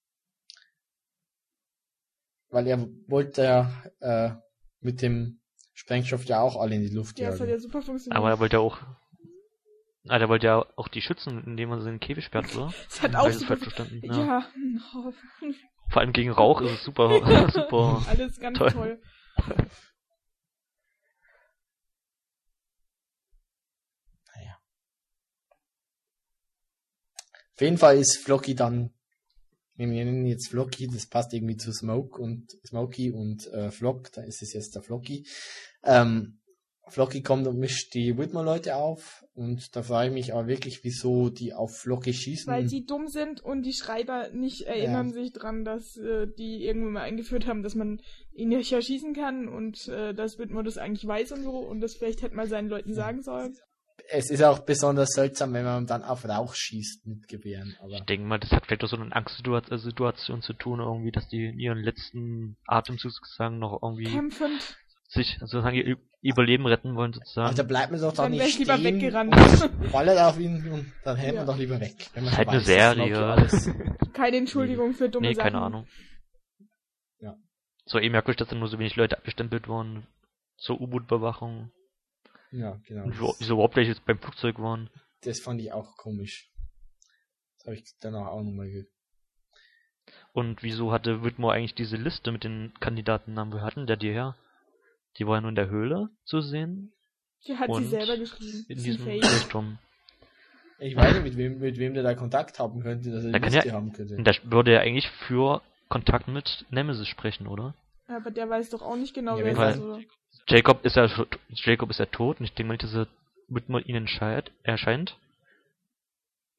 [2.50, 4.32] Weil er wollte ja äh,
[4.80, 5.42] mit dem
[5.74, 7.62] Sprengstoff ja auch alle in die Luft Ja, das hat ja jagen.
[7.64, 8.18] super funktioniert.
[8.18, 8.78] Aber er wollte ja auch.
[10.08, 12.74] Ah, der wollte ja auch die schützen, indem er sie in den Käfig sperrt, oder?
[12.88, 14.00] das hat auch super verstanden?
[14.04, 14.18] Ja.
[14.18, 14.46] Ja.
[15.90, 18.02] Vor allem gegen Rauch ist es super, super.
[18.08, 18.72] alles ganz Toll.
[18.72, 19.02] toll.
[27.60, 28.92] Auf jeden Fall ist Flocky dann,
[29.76, 34.14] wir nennen ihn jetzt Flocky, das passt irgendwie zu Smoke und Smokey und äh, Flock,
[34.14, 35.28] da ist es jetzt der Flocky.
[35.84, 36.40] Ähm,
[36.88, 41.28] Flocky kommt und mischt die Whitmore-Leute auf und da frage ich mich aber wirklich, wieso
[41.28, 42.48] die auf Flocky schießen.
[42.48, 46.94] Weil sie dumm sind und die Schreiber nicht erinnern sich dran, dass äh, die irgendwann
[46.94, 51.06] mal eingeführt haben, dass man ihn nicht erschießen kann und äh, dass Whitmore das eigentlich
[51.06, 53.58] weiß und so und das vielleicht hätte mal seinen Leuten sagen sollen.
[54.10, 57.76] Es ist auch besonders seltsam, wenn man dann auf Rauch schießt mit Gewehren.
[57.82, 61.28] Aber Ich denke mal, das hat vielleicht auch so eine Angstsituation zu tun, irgendwie, dass
[61.28, 64.78] die in ihren letzten Atemzug sozusagen noch irgendwie Kämpfend.
[65.10, 67.48] sich sozusagen ihr Überleben retten wollen, sozusagen.
[67.48, 69.34] Alter, bleibt mir doch da Dann nicht ich lieber stehen weggerannt.
[69.80, 71.40] und ballert auf ihn und dann hält Ja.
[71.42, 71.96] man doch lieber weg.
[72.14, 72.66] Wenn man Ist halt eine weiß,
[73.50, 73.98] dass Serie.
[74.14, 75.52] Keine Entschuldigung für dumme nee, Sachen.
[75.54, 75.88] keine Ahnung.
[77.20, 77.36] Ja.
[77.86, 80.08] So eh merkwürdig, dass da nur so wenig Leute abgestempelt wurden.
[80.58, 81.72] Zur U-Boot-Bewachung.
[82.52, 83.06] Ja, genau.
[83.06, 84.90] Und wieso überhaupt welche jetzt beim Flugzeug waren.
[85.22, 86.50] Das fand ich auch komisch.
[87.58, 88.88] Das habe ich danach auch nochmal gehört.
[90.34, 93.54] Und wieso hatte Whitmore eigentlich diese Liste mit den Kandidatennamen?
[93.54, 94.36] Wir hatten der die her?
[95.18, 96.94] Die war ja nur in der Höhle zu sehen.
[97.48, 98.66] Die hat sie Und selber geschrieben.
[98.68, 99.22] In diesem fake.
[99.24, 99.78] Leuchtturm.
[100.80, 103.40] Ich weiß nicht, mit wem, mit wem der da Kontakt haben könnte, dass er Da
[103.40, 104.16] die kann Liste ja- haben könnte.
[104.16, 107.76] Und da würde er eigentlich für Kontakt mit Nemesis sprechen, oder?
[108.08, 110.00] Aber der weiß doch auch nicht genau, Ja, wer es ist, oder?
[110.50, 113.08] Jacob ist ja tot- Jacob ist ja tot und ich denke mal nicht, dass er
[113.48, 114.52] Whitmore ihnen erscheint.
[114.64, 115.18] erscheint.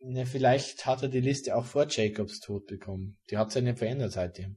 [0.01, 3.19] Ja, vielleicht hat er die Liste auch vor Jacobs Tod bekommen.
[3.31, 4.57] Die hat sich ja nicht verändert seitdem.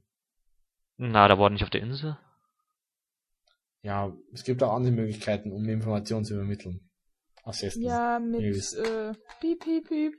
[0.96, 2.16] Na, da war er nicht auf der Insel.
[3.82, 6.88] Ja, es gibt auch andere Möglichkeiten, um Informationen zu übermitteln.
[7.42, 7.82] Aus Essen.
[7.82, 10.14] Ja, mit äh, piep, piep, piep.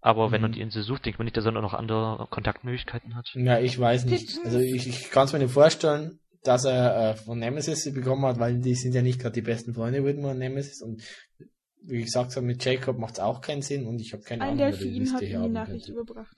[0.00, 0.52] Aber wenn er Mhm.
[0.52, 3.28] die Insel sucht, denkt man nicht, dass er noch andere Kontaktmöglichkeiten hat.
[3.34, 4.38] Ja, ich weiß nicht.
[4.44, 8.24] Also ich, ich kann es mir nicht vorstellen, dass er äh, von Nemesis sie bekommen
[8.26, 10.82] hat, weil die sind ja nicht gerade die besten Freunde, Whitmore und Nemesis.
[10.82, 11.02] Und
[11.82, 14.42] wie ich gesagt habe, mit Jacob macht es auch keinen Sinn und ich habe keine
[14.42, 16.00] Ein Ahnung, wer die Delfin Liste hat ihm die haben Nachricht könnte.
[16.00, 16.36] überbracht.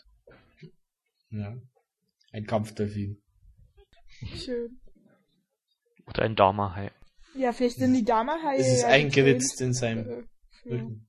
[1.30, 1.56] Ja.
[2.32, 3.22] Ein Kampfdelfin.
[4.36, 4.80] Schön.
[6.06, 6.90] Oder ein Dharma-Hai.
[7.36, 11.08] Ja, vielleicht sind die Dama-Haie Es ist ja eingeritzt in seinem äh, Rücken.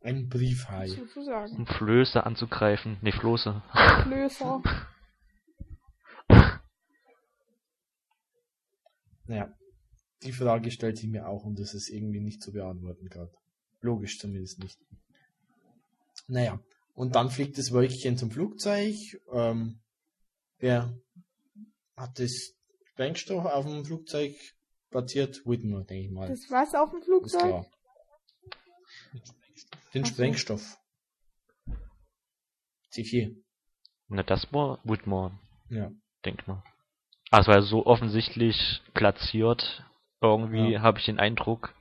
[0.00, 0.88] Ein Briefhai.
[0.88, 1.56] sozusagen.
[1.56, 2.98] Um Flöße anzugreifen.
[3.00, 3.62] Nee, Floße.
[4.04, 4.62] Flößer.
[9.26, 9.52] Naja,
[10.22, 13.32] die Frage stellt sich mir auch und das ist irgendwie nicht zu beantworten gerade.
[13.80, 14.78] Logisch zumindest nicht.
[16.28, 16.60] Naja,
[16.94, 18.94] und dann fliegt das Wölkchen zum Flugzeug.
[19.32, 19.80] Ähm,
[20.58, 20.96] wer
[21.96, 22.54] hat das
[22.86, 24.34] Sprengstoff auf dem Flugzeug
[24.90, 25.42] platziert?
[25.44, 26.28] Whitmer, denke ich mal.
[26.28, 27.40] Das war's auf dem ist Flugzeug?
[27.40, 27.66] klar.
[29.92, 30.04] Den.
[30.06, 30.78] Sprengstoff.
[32.92, 33.36] C4.
[34.08, 35.90] Na, das war Whitmore, Ja.
[36.24, 36.62] denk mal.
[37.40, 39.84] Es war so offensichtlich platziert.
[40.20, 40.82] Irgendwie Ja.
[40.82, 41.74] habe ich den Eindruck,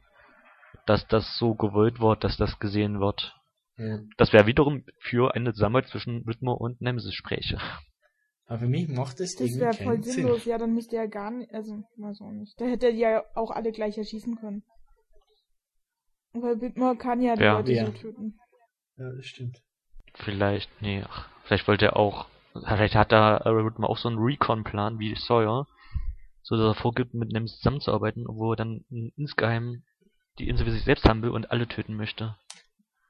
[0.86, 3.36] dass das so gewollt wird, dass das gesehen wird.
[3.78, 4.00] ja.
[4.18, 7.58] Das wäre wiederum für eine Zusammenarbeit zwischen Whitmore und Nemesis spräche.
[8.46, 10.14] Aber für mich macht das, Das wäre voll Sinn.
[10.14, 10.46] sinnlos.
[10.46, 12.60] Ja, dann müsste er gar nicht, also, weiß auch nicht.
[12.60, 14.64] Da hätte er die ja auch alle gleich erschießen können.
[16.34, 17.58] Weil Whitmore kann ja die Ja.
[17.58, 17.86] Leute Ja.
[17.86, 18.40] so töten.
[18.98, 19.62] Ja, das stimmt.
[20.16, 22.28] Vielleicht, nee, ach, vielleicht wollte er auch,
[22.68, 25.68] vielleicht hat da Whitmore auch so einen Recon-Plan wie Sawyer,
[26.42, 28.86] so dass er vorgibt, mit Nemesis zusammenzuarbeiten, wo er dann
[29.16, 29.84] insgeheim
[30.40, 32.36] die Insel für sich selbst haben will und alle töten möchte.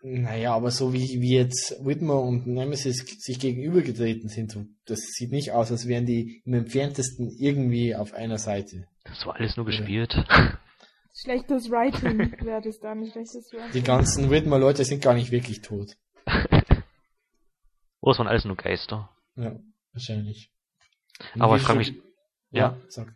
[0.06, 4.54] Naja, aber so wie, wie jetzt Whitmore und Nemesis sich gegenübergetreten sind,
[4.86, 8.86] das sieht nicht aus, als wären die im entferntesten irgendwie auf einer Seite.
[9.06, 9.78] Das war alles nur Ja.
[9.78, 10.14] gespielt.
[11.16, 13.72] Schlechtes Writing wäre das dann, schlechtes Writing.
[13.74, 15.96] Die ganzen Whitmore-Leute sind gar nicht wirklich tot.
[18.02, 19.10] oh, es waren alles nur Geister.
[19.36, 19.56] Ja,
[19.93, 20.52] wahrscheinlich.
[21.36, 21.93] Und Aber ich frage mich,
[22.52, 22.78] Ja, ja.
[22.88, 23.13] sag.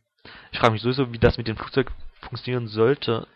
[0.52, 3.28] ich frage mich sowieso, wie das mit dem Flugzeug funktionieren sollte.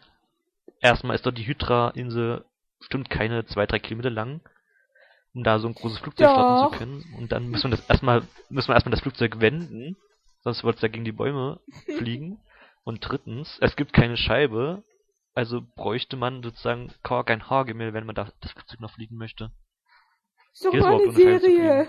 [0.80, 2.46] Erstmal ist dort die Hydra-Insel
[2.80, 4.42] bestimmt keine zwei, drei Kilometer lang,
[5.34, 6.72] um da so ein großes Flugzeug starten Doch.
[6.72, 7.16] zu können.
[7.18, 9.96] Und dann müssen wir das erstmal, müssen wir erstmal das Flugzeug wenden,
[10.44, 11.60] sonst wird es ja gegen die Bäume
[11.98, 12.40] fliegen.
[12.84, 14.84] Und drittens, es gibt keine Scheibe,
[15.34, 19.52] also bräuchte man sozusagen gar kein Haargemälde, wenn man da das Flugzeug noch fliegen möchte.
[20.54, 21.88] Ist doch mal eine Serie.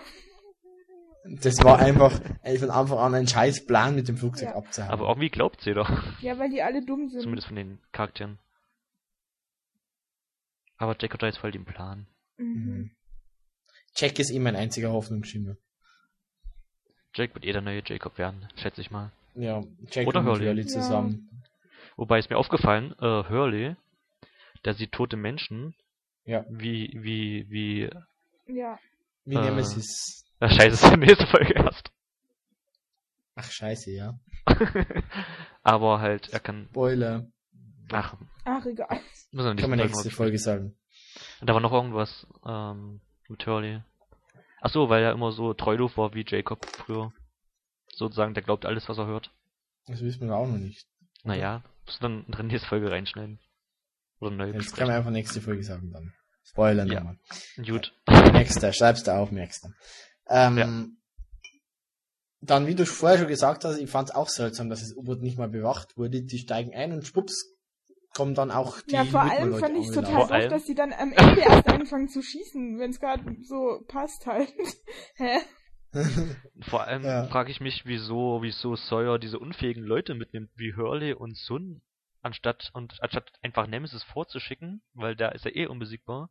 [1.24, 4.56] Das war einfach äh, von Anfang an ein scheiß Plan, mit dem Flugzeug Ja.
[4.56, 4.90] abzuhauen.
[4.90, 5.88] Aber irgendwie glaubt sie doch.
[6.20, 7.20] Ja, weil die alle dumm sind.
[7.22, 8.38] Zumindest von den Charakteren.
[10.78, 12.06] Aber Jack hat da jetzt voll den Plan.
[12.38, 12.46] Mhm.
[12.46, 12.90] Mhm.
[13.94, 15.56] Jack ist immer ein einziger Hoffnungsschimmer.
[17.14, 19.12] Jack wird eh der neue Jacob werden, schätze ich mal.
[19.34, 20.46] Ja, Jack Oder und Hurley.
[20.46, 20.68] Hurley Ja.
[20.68, 21.42] zusammen.
[21.96, 23.76] Wobei ist mir aufgefallen, äh, Hurley,
[24.64, 25.74] der sieht tote Menschen,
[26.24, 27.90] Ja, wie, wie, wie,
[28.46, 28.78] Ja.
[29.24, 29.40] wie Äh.
[29.40, 30.24] Nemesis.
[30.42, 31.90] Na scheiße, ist die nächste Folge erst.
[33.34, 34.18] Ach, scheiße, ja.
[35.62, 37.26] Aber halt, er kann, Spoiler.
[37.92, 39.00] ach, Ach, egal.
[39.30, 40.76] müssen wir nicht Kann man nächste Folge sagen.
[41.40, 43.82] Und da war noch irgendwas, ähm, mit Hurley.
[44.60, 47.12] Ach so, weil er immer so treulof war wie Jacob früher.
[47.94, 49.30] Sozusagen, der glaubt alles, was er hört.
[49.86, 50.86] Das wissen wir auch noch nicht.
[51.24, 53.38] Naja, muss dann in die nächste Folge reinschneiden.
[54.20, 56.14] Oder neu Jetzt kann man einfach nächste Folge sagen dann.
[56.44, 56.94] Spoiler Ja.
[57.00, 57.18] nochmal.
[57.64, 57.94] Gut.
[58.32, 59.68] Nächster, schreibst du auf, merkst du.
[60.32, 60.86] Ähm, Ja.
[62.44, 65.20] Dann, wie du vorher schon gesagt hast, ich fand es auch seltsam, dass das U-Boot
[65.22, 66.22] nicht mal bewacht wurde.
[66.22, 67.54] Die steigen ein und schwupps
[68.14, 70.16] kommen dann auch die Ja, vor allem fand ich total angelaufen.
[70.16, 73.22] Vor doof, allem- dass die dann am Ende erst anfangen zu schießen, wenn es gerade
[73.42, 74.52] so passt halt.
[75.14, 75.38] Hä?
[76.68, 77.24] Vor allem Ja.
[77.28, 81.80] frage ich mich, wieso, wieso Sawyer diese unfähigen Leute mitnimmt, wie Hurley und Sun,
[82.22, 86.28] anstatt und anstatt einfach Nemesis vorzuschicken, weil der ist ja eh unbesiegbar.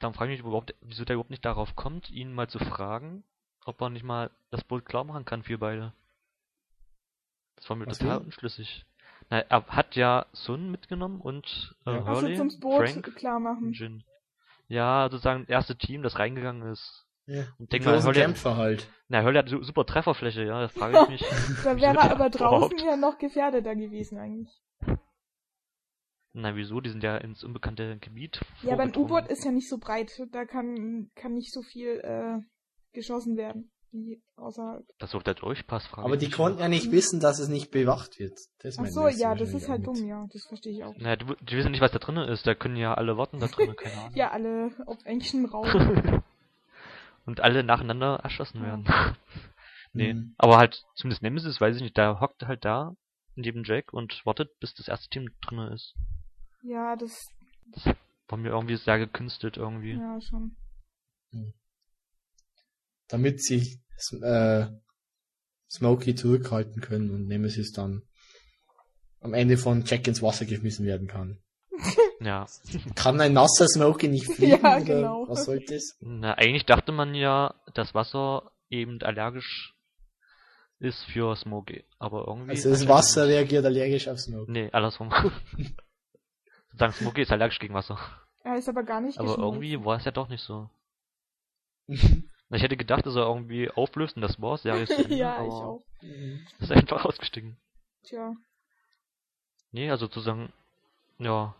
[0.00, 3.24] Dann frage ich mich überhaupt, wieso der überhaupt nicht darauf kommt, ihn mal zu fragen,
[3.64, 5.92] ob er nicht mal das Boot klar machen kann für beide.
[7.56, 8.26] Das war mir Was total denn?
[8.26, 8.84] unschlüssig.
[9.30, 12.02] Na, er hat ja Sun mitgenommen und äh, Ja.
[12.06, 13.72] Ach so, Hurley, zum Boot Frank klar und machen.
[13.72, 14.04] Jin.
[14.68, 17.06] Ja, sozusagen das erste Team, das reingegangen ist.
[17.26, 17.44] Ja.
[17.58, 18.88] Und denk mal, Hurley, Kämpfer halt.
[19.08, 21.20] na, Hurley hat su super Trefferfläche, ja, das frage ich mich.
[21.20, 22.80] Da Wieso wäre er aber draußen überhaupt?
[22.82, 24.62] ja noch gefährdeter gewesen eigentlich.
[26.40, 26.80] Na, wieso?
[26.80, 28.40] Die sind ja ins unbekannte Gebiet.
[28.62, 28.96] Ja, aber ein.
[28.96, 30.10] U-Boot ist ja nicht so breit.
[30.30, 32.38] Da kann, kann nicht so viel äh,
[32.92, 33.70] geschossen werden.
[33.90, 34.84] Wie außerhalb.
[34.98, 38.18] Das auf der Durchpass, frage Aber die konnten ja nicht wissen, dass es nicht bewacht
[38.18, 38.38] wird.
[38.58, 40.28] Das Ach so, ja, das ist halt dumm, ja.
[40.32, 40.94] Das verstehe ich auch.
[40.98, 42.46] Na, die, die wissen nicht, was da drinnen ist.
[42.46, 44.14] Da können ja alle warten da drinnen, keine Ahnung.
[44.14, 46.22] Ja, alle auf engem Raum.
[47.24, 48.86] Und alle nacheinander erschossen werden.
[49.92, 50.12] nee.
[50.12, 50.34] Mhm.
[50.36, 52.94] Aber halt, zumindest Nemesis, weiß ich nicht, da hockt halt da
[53.36, 55.94] neben Jack und wartet, bis das erste Team drinnen ist.
[56.62, 57.12] Ja, das,
[57.72, 57.94] Das
[58.28, 59.92] war mir irgendwie sehr gekünstelt irgendwie.
[59.94, 60.56] ja, schon.
[63.08, 63.80] Damit sie
[64.22, 64.66] äh,
[65.70, 68.02] Smokey zurückhalten können und Nemesis dann
[69.20, 71.38] am Ende von Jack ins Wasser geschmissen werden kann.
[72.20, 72.46] Ja.
[72.96, 74.60] Kann ein nasser Smokey nicht fliegen?
[74.60, 75.24] Ja, oder genau.
[75.28, 75.96] Was soll das?
[76.00, 79.76] Na, eigentlich dachte man ja, dass Wasser eben allergisch
[80.80, 81.84] ist für Smokey.
[82.00, 82.50] Aber irgendwie.
[82.50, 84.50] Also das Wasser reagiert allergisch auf Smokey.
[84.50, 85.12] Nee, andersrum.
[86.78, 87.98] Sagen Smokey ist allergisch gegen Wasser.
[88.44, 89.44] Er ist aber gar nicht Aber geschmolzen.
[89.62, 90.68] irgendwie war es ja doch nicht so.
[92.50, 94.62] Ich hätte gedacht, dass er irgendwie auflöst und das war's.
[94.62, 95.82] Serie ist zu Ende, ja, ich auch.
[96.60, 97.58] Ist einfach ausgestiegen.
[98.04, 98.32] Tja.
[99.70, 100.50] Nee, also sozusagen,
[101.18, 101.54] ja,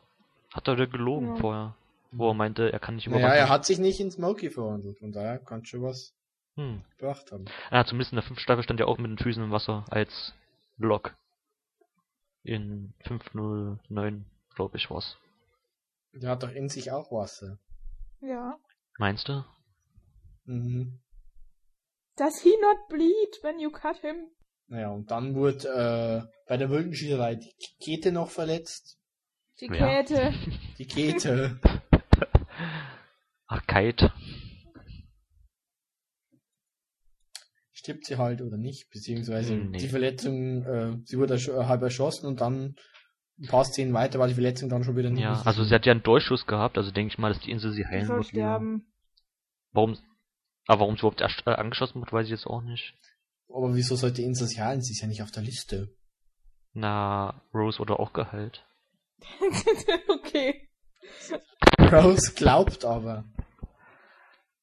[0.54, 1.34] hat er wieder gelogen Ja.
[1.36, 1.74] vorher.
[2.10, 3.38] Wo er meinte, er kann nicht Naja, überwachen.
[3.38, 6.14] er hat sich nicht in Smokey verwandelt, von daher kann schon was
[6.56, 6.82] Hm.
[6.96, 7.44] gebracht haben.
[7.68, 10.32] Ah, zumindest in der fünften Staffel stand er auch mit den Füßen im Wasser als
[10.78, 11.14] Block.
[12.44, 14.24] In 509,
[14.58, 15.16] glaube ich, war's.
[16.12, 17.58] Der hat doch in sich auch Wasser.
[18.20, 18.58] Ja.
[18.98, 19.44] Meinst du?
[20.46, 20.98] Mhm.
[22.16, 24.16] Does he not bleed when you cut him?
[24.66, 28.98] Naja, und dann wurde äh, bei der wilden Schießerei die Kete noch verletzt.
[29.60, 30.02] Die Ja.
[30.02, 30.34] Käthe.
[30.78, 31.60] Die Kete.
[33.46, 34.12] Ach, Kite.
[37.72, 39.78] Stirbt sie halt oder nicht, beziehungsweise Nee.
[39.78, 42.74] die Verletzung, äh, sie wurde äh, halb erschossen und dann
[43.46, 45.22] paar Szenen weiter war die Verletzung dann schon wieder nicht.
[45.22, 47.50] Ja, richtig also sie hat ja einen Durchschuss gehabt, also denke ich mal, dass die
[47.50, 48.22] Insel sie heilen wieder.
[48.24, 48.92] sterben.
[49.72, 49.96] Warum,
[50.66, 52.94] aber warum sie überhaupt erst, äh, angeschossen wird, weiß ich jetzt auch nicht.
[53.48, 54.82] Aber wieso sollte Insel sie heilen?
[54.82, 55.94] Sie ist ja nicht auf der Liste.
[56.72, 58.64] Na, Rose wurde auch geheilt.
[60.08, 60.68] okay.
[61.80, 63.24] Rose glaubt aber.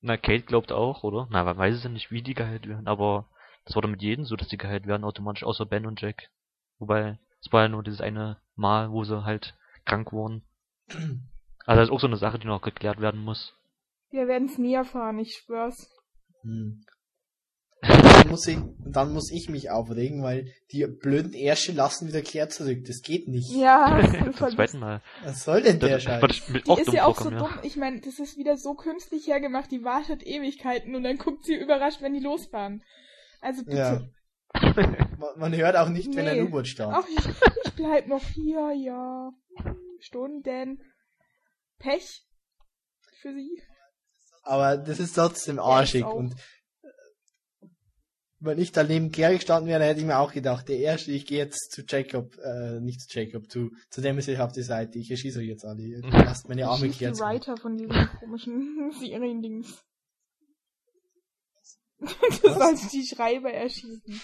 [0.01, 1.27] Na, Kate glaubt auch, oder?
[1.31, 3.27] Na, man weiß es ja nicht, wie die geheilt werden, aber
[3.65, 6.29] das war doch mit jedem so, dass die geheilt werden, automatisch, außer Ben und Jack.
[6.77, 10.43] Wobei, es war ja nur dieses eine Mal, wo sie halt krank wurden.
[11.65, 13.53] Also das ist auch so eine Sache, die noch geklärt werden muss.
[14.11, 15.89] Wir werden es nie erfahren, ich schwör's.
[16.41, 16.83] Hm.
[17.81, 22.49] Dann muss, ich, dann muss ich mich aufregen, weil die blöden Ärsche lassen wieder Claire
[22.49, 22.83] zurück.
[22.87, 23.51] Das geht nicht.
[23.51, 25.01] Ja, das ist Zum zweiten Mal.
[25.23, 26.23] Was soll denn der Das, Scheiß?
[26.47, 27.59] Die ist ja auch so vorkommen, dumm.
[27.61, 31.53] Ich meine, das ist wieder so künstlich hergemacht, die wartet Ewigkeiten und dann guckt sie
[31.53, 32.81] überrascht, wenn die losfahren.
[33.39, 33.77] Also bitte.
[33.77, 34.01] Ja.
[35.17, 36.31] Man, man hört auch nicht, wenn Nee.
[36.31, 37.03] ein U-Boot startet.
[37.03, 39.31] Ach, ich, ich bleib noch hier, ja.
[39.99, 40.81] Stunden.
[41.79, 42.25] Pech.
[43.21, 43.61] Für sie.
[44.43, 46.01] Aber das ist trotzdem Ja, arschig.
[46.01, 46.13] ich auch.
[46.15, 47.67] und äh,
[48.39, 51.11] wenn ich da neben Claire gestanden wäre, dann hätte ich mir auch gedacht, der erste,
[51.11, 54.51] ich gehe jetzt zu Jacob, äh, nicht zu Jacob, zu, zu dem ist ich auf
[54.51, 56.01] die Seite, ich erschieße euch jetzt alle.
[56.01, 57.19] Lasst meine Arme Ich die zurück.
[57.21, 59.81] Writer von diesen komischen Seriendings.
[61.99, 64.21] Du sollst die Schreiber erschießen.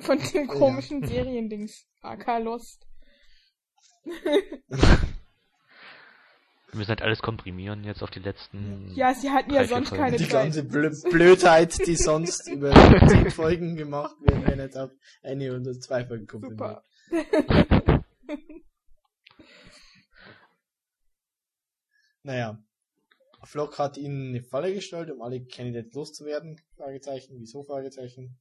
[0.00, 1.86] Von den komischen Seriendings.
[2.02, 2.86] AK Lost.
[4.04, 4.12] Wir
[6.72, 8.90] müssen halt alles komprimieren jetzt auf die letzten.
[8.94, 10.04] Ja, sie hatten ja sonst Folgen.
[10.04, 10.32] keine Die Zeit.
[10.32, 12.72] ganze Blö Blödheit, die sonst über
[13.06, 14.90] zehn Folgen gemacht werden, werden jetzt auf
[15.22, 16.58] eine oder zwei Folgen komprimiert.
[16.58, 16.84] Super.
[22.26, 22.58] Naja.
[23.44, 26.58] Flock hat ihnen eine Falle gestellt, um alle Candidates loszuwerden.
[26.76, 27.34] Fragezeichen.
[27.38, 28.38] Wieso Fragezeichen?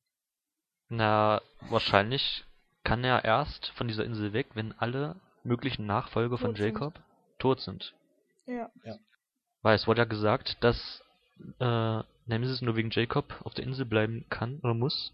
[0.95, 2.45] Na, wahrscheinlich
[2.83, 6.65] kann er erst von dieser Insel weg, wenn alle möglichen Nachfolger von Tot sind.
[6.65, 6.99] Jacob
[7.39, 7.93] tot sind.
[8.45, 8.69] Ja.
[9.63, 11.03] Weil es wurde ja gesagt, dass
[11.59, 15.13] äh, Nemesis nur wegen Jacob auf der Insel bleiben kann oder muss.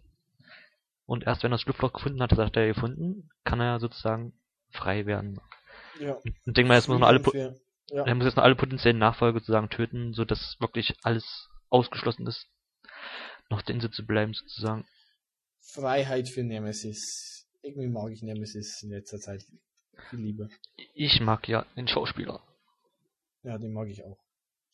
[1.05, 4.33] Und erst wenn er das Schlupfloch gefunden hat, das hat er gefunden, kann er sozusagen
[4.71, 5.39] frei werden.
[5.97, 6.17] Ja.
[6.45, 7.21] Und denk mal, jetzt muss noch alle,
[7.87, 8.03] ja.
[8.03, 12.49] er muss jetzt noch alle potenziellen Nachfolger sozusagen töten, so dass wirklich alles ausgeschlossen ist,
[13.49, 14.85] noch auf der Insel zu bleiben sozusagen.
[15.61, 17.47] Freiheit für Nemesis.
[17.61, 19.43] Irgendwie mag ich Nemesis in letzter Zeit
[20.09, 20.49] viel lieber.
[20.93, 22.41] Ich mag ja den Schauspieler.
[23.43, 24.17] Ja, den mag ich auch.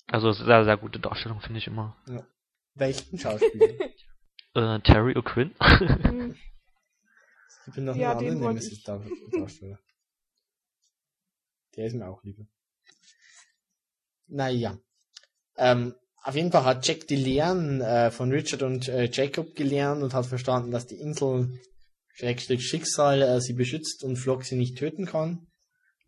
[0.08, 1.98] Also sehr, sehr gute Darstellung finde ich immer.
[2.76, 3.90] Welchen Schauspieler?
[4.58, 5.52] Äh, Terry O'Quinn.
[5.60, 6.34] Hm.
[7.68, 9.80] ich bin noch Ja, ein den anderer wollte Nemesis-Darsteller.
[11.76, 12.48] Der ist mir auch lieber.
[14.28, 14.78] Naja.
[15.58, 15.94] Ähm,
[16.26, 20.14] auf jeden Fall hat Jack die Lehren äh, von Richard und äh, Jacob gelernt und
[20.14, 21.60] hat verstanden, dass die Insel
[22.14, 25.48] Schrägstrich Schicksal äh, sie beschützt und Flock sie nicht töten kann.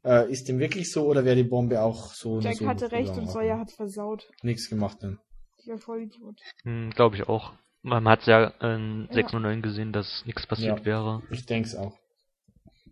[0.04, 3.18] Äh, ist dem wirklich so oder wäre die Bombe auch so Jack so hatte recht
[3.18, 3.30] und?
[3.30, 4.28] Sawyer hat versaut.
[4.42, 5.20] nichts gemacht dann.
[5.58, 6.40] Ich war voll Idiot.
[6.64, 7.54] Hm, Glaube ich auch.
[7.82, 9.14] Man hat ja in Ja.
[9.16, 10.86] 609 gesehen, dass nichts passiert Ja.
[10.86, 11.24] wäre.
[11.30, 11.98] Ich denk's auch.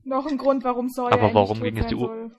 [0.04, 2.36] Noch ein Grund, warum Sawyer Aber warum tot ging jetzt sein die Uhr- soll.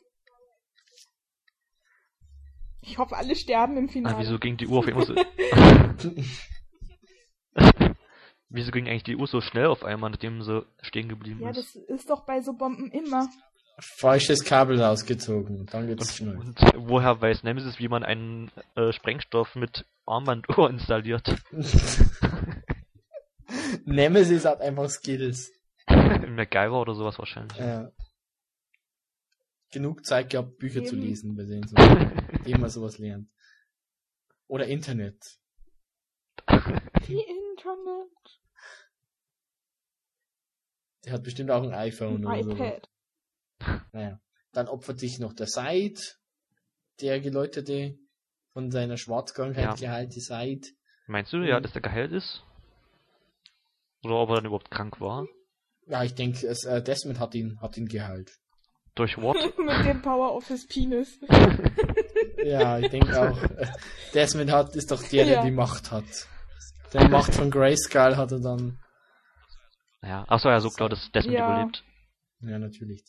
[2.87, 4.18] Ich hoffe, alle sterben im Ah, Finale.
[4.20, 5.14] wieso ging die Uhr auf einmal so...
[8.49, 11.59] wieso ging eigentlich die Uhr so schnell auf einmal, nachdem sie stehen geblieben ja, ist?
[11.59, 13.28] das ist doch bei so Bomben immer.
[13.78, 15.66] Falsches Kabel rausgezogen.
[15.66, 16.37] Dann geht's Und, schnell.
[16.39, 21.34] und woher weiß Nemesis, wie man einen äh, Sprengstoff mit Armbanduhr installiert?
[23.84, 25.53] Nemesis hat einfach Skills.
[25.89, 27.59] MacGyver oder sowas wahrscheinlich.
[27.59, 27.91] Ja.
[29.72, 31.05] Genug Zeit gehabt, Bücher zu Eben.
[31.05, 31.76] lesen, bei denen, so,
[32.47, 33.28] dem man sowas lernt.
[34.49, 35.22] Oder Internet.
[37.09, 38.11] Die Internet.
[41.05, 42.51] Der hat bestimmt auch ein iPhone Ein oder so.
[42.53, 42.88] iPad.
[43.92, 44.20] Naja.
[44.53, 46.01] Dann opfert sich noch der Side.
[47.03, 47.99] der Geläuterte
[48.55, 49.74] von seiner Schwarzkrankheit Ja.
[49.74, 50.74] geheilte Said.
[51.07, 52.42] Meinst du, ja, dass der geheilt ist?
[54.03, 55.26] Oder ob er dann überhaupt krank war?
[55.86, 58.32] Ja, ich denke, es, äh, Desmond hat ihn, hat ihn geheilt.
[58.97, 59.36] Durch what?
[59.59, 61.20] Mit dem Power of his Penis.
[62.44, 63.42] Ja, ich denke auch.
[63.42, 63.66] äh,
[64.14, 65.42] Desmond hat, ist doch der, der Ja.
[65.42, 66.05] die Macht hat.
[66.92, 68.78] Der Macht von Grayskull hat er dann.
[70.03, 71.44] Ja, achso, ja, so klar, dass Desmond Ja.
[71.51, 71.82] überlebt.
[72.40, 73.03] Ja, natürlich.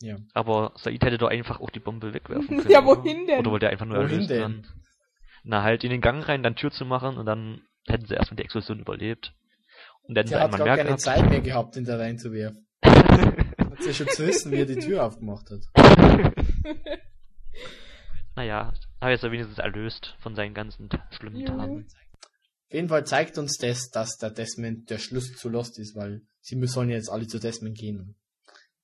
[0.00, 0.16] Ja.
[0.32, 2.70] Aber Said hätte doch einfach auch die Bombe wegwerfen können.
[2.70, 3.40] Ja, wohin denn?
[3.40, 4.38] Oder wollte er einfach nur Wohin erlöst denn?
[4.38, 4.66] werden?
[5.44, 8.36] Na, halt in den Gang rein, dann Tür zu machen und dann hätten sie erstmal
[8.36, 9.34] die Explosion überlebt.
[10.10, 11.00] Und dann Der hat gar keine gehabt.
[11.00, 12.66] Zeit mehr gehabt, ihn da reinzuwerfen.
[12.82, 15.60] Hat ja schon zu wissen, wie er die Tür aufgemacht hat.
[18.36, 21.44] Naja, aber jetzt er wenigstens erlöst von seinen ganzen schlimmen.
[21.44, 21.86] Taten.
[21.88, 26.22] Auf jeden Fall zeigt uns das, dass der Desmond der Schluss zu Lost ist, weil
[26.40, 28.14] sie müssen- jetzt alle zu Desmond gehen.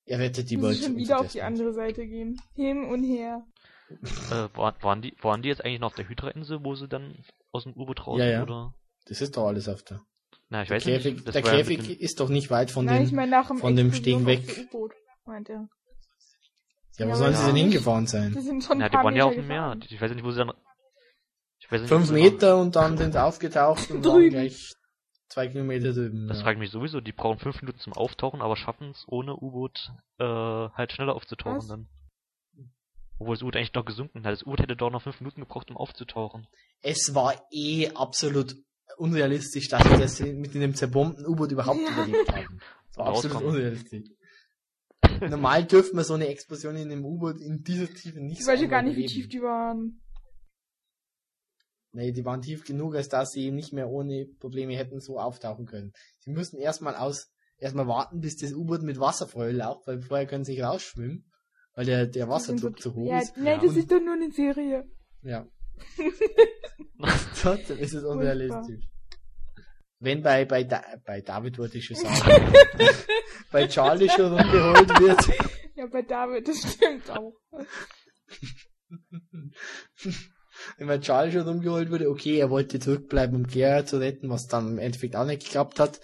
[0.05, 0.83] Er rettet die Die müssen Welt.
[0.85, 2.41] schon wieder auf die andere Seite gehen.
[2.55, 3.45] Hin und her.
[3.89, 7.17] Äh, waren, waren, die, waren die jetzt eigentlich noch auf der Hydra-Insel, wo sie dann
[7.53, 8.43] aus dem U-Boot raus Ja, ja.
[8.43, 8.75] oder?
[9.07, 10.01] Das ist doch alles auf der.
[10.49, 11.27] Na, ich Der weiß Käfig, nicht.
[11.27, 13.05] das der ja Käfig ist doch nicht weit von Nein, dem.
[13.07, 14.47] ich dem von dem auf weg.
[14.47, 14.93] dem U-Boot,
[15.25, 15.69] meint er.
[16.99, 17.63] ja, wo Ja, sollen aber sie denn ja.
[17.63, 18.33] hingefahren sein?
[18.33, 19.77] Die sind schon Na, die waren ja auf dem Meer.
[19.89, 20.53] Ich weiß nicht, wo sie dann.
[21.59, 22.11] Ich weiß nicht, Fünf.
[22.13, 24.73] Meter und dann sind sie aufgetaucht und waren gleich
[25.29, 26.29] zwei Kilometer drüben.
[26.29, 26.45] Das ja.
[26.45, 27.01] frage ich mich sowieso.
[27.01, 31.59] Die brauchen fünf Minuten zum Auftauchen, aber schaffen es ohne U-Boot äh, halt schneller aufzutauchen
[31.59, 31.67] Was?
[31.67, 31.89] dann.
[33.19, 34.33] Obwohl das U-Boot eigentlich noch gesunken hat.
[34.33, 36.47] Das U-Boot hätte doch noch fünf Minuten gebraucht, um aufzutauchen.
[36.83, 38.55] Es war eh absolut
[38.99, 41.93] unrealistisch, dass sie das mit dem zerbombten U-Boot überhaupt Ja.
[41.93, 42.59] überlebt haben.
[42.89, 44.09] Das war absolut unrealistisch.
[45.21, 48.61] Normal dürfte man so eine Explosion in einem U-Boot in dieser Tiefe nicht Ich weiß
[48.61, 50.01] ja gar nicht, wie tief die waren.
[51.93, 55.65] Nee, die waren tief genug, als dass sie nicht mehr ohne Probleme hätten so auftauchen
[55.65, 55.93] können.
[56.21, 60.27] Sie müssen erstmal aus, erstmal warten, bis das U-Boot mit Wasser voll lauft, weil vorher
[60.27, 61.31] können sie nicht rausschwimmen,
[61.75, 63.37] weil der, der Wasserdruck zu hoch ja, ist.
[63.39, 63.57] nee, Ja.
[63.59, 64.85] das Und- ist doch nur eine Serie.
[65.23, 65.47] Ja.
[67.41, 68.85] Trotzdem ist es unrealistisch.
[69.99, 72.53] Wenn bei, bei, da bei David wollte ich schon sagen,
[73.53, 75.27] bei Charlie schon rumgeholt wird,
[75.75, 77.35] Ja, bei David, das stimmt auch.
[80.77, 84.47] wenn bei Charlie schon rumgeholt wurde, okay, er wollte zurückbleiben, um Claire zu retten, was
[84.47, 86.01] dann im Endeffekt auch nicht geklappt hat.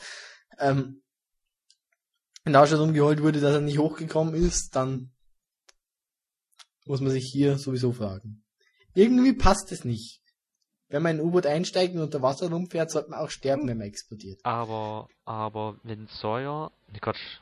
[0.59, 1.03] Ähm,
[2.45, 5.13] wenn da schon rumgeholt wurde, dass er nicht hochgekommen ist, dann
[6.87, 8.45] muss man sich hier sowieso fragen.
[8.95, 10.22] Irgendwie passt es nicht.
[10.93, 13.79] Wenn man in ein U-Boot einsteigt und unter Wasser rumfährt, sollte man auch sterben, wenn
[13.79, 14.39] man explodiert.
[14.45, 16.71] Aber, aber, wenn Sawyer.
[16.93, 17.39] Nee, Quatsch.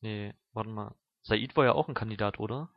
[0.00, 0.94] Nee, warte mal.
[1.22, 2.70] Said war ja auch ein Kandidat, oder?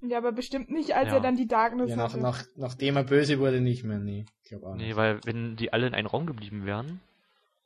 [0.00, 1.14] Ja, aber bestimmt nicht, als Ja.
[1.14, 2.20] er dann die Darkness Ja, nach, hatte.
[2.22, 3.98] nach, nachdem er böse wurde, nicht mehr.
[3.98, 4.96] Nee, ich glaube auch Nee, nicht.
[4.96, 7.00] weil wenn die alle in einem Raum geblieben wären,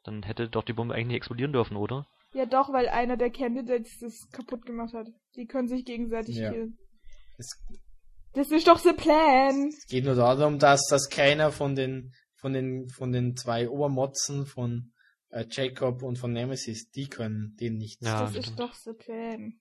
[0.05, 2.07] dann hätte doch die Bombe eigentlich nicht explodieren dürfen, oder?
[2.35, 5.09] Ja, doch, weil einer der Candidates das kaputt gemacht hat.
[5.37, 6.51] Die können sich gegenseitig Ja.
[6.53, 6.77] killen.
[7.39, 7.59] Es,
[8.33, 9.69] Das ist doch the plan.
[9.69, 14.47] es geht nur darum, dass, dass keiner von den, von den, von den zwei Obermotzen
[14.47, 14.93] von
[15.31, 18.03] äh, Jacob und von Nemesis, die können den nicht.
[18.03, 18.47] Ja, das stimmt.
[18.47, 19.61] ist doch the plan.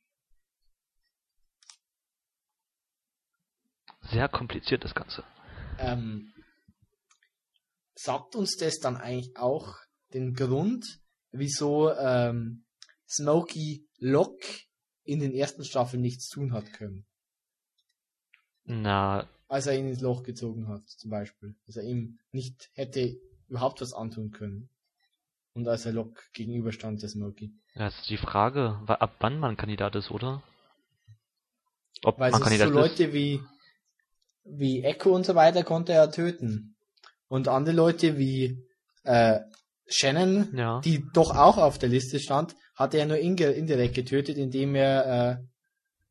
[4.01, 5.24] Sehr kompliziert das Ganze.
[5.80, 6.34] Ähm,
[7.93, 9.76] sagt uns das dann eigentlich auch
[10.13, 11.01] den Grund,
[11.32, 12.65] wieso ähm,
[13.09, 14.61] Smokey Locke
[15.03, 17.05] in den ersten Staffeln nichts tun hat können?
[18.68, 21.55] Na, als er ihn ins Loch gezogen hat, zum Beispiel.
[21.65, 24.70] Dass er ihm nicht hätte überhaupt was antun können.
[25.53, 27.51] Und als er Locke gegenüberstand, der Smokey.
[27.76, 30.43] das ist die Frage, ab wann man Kandidat ist, oder?
[32.03, 32.76] Ob Weil man es so Kandidat ist.
[32.76, 33.41] Leute wie,
[34.43, 36.76] wie Echo und so weiter konnte er töten.
[37.28, 38.63] Und andere Leute wie
[39.03, 39.39] äh,
[39.88, 40.80] Shannon, Ja.
[40.82, 45.05] die doch auch auf der Liste stand, hat er nur indirekt getötet, indem er
[45.39, 45.43] äh,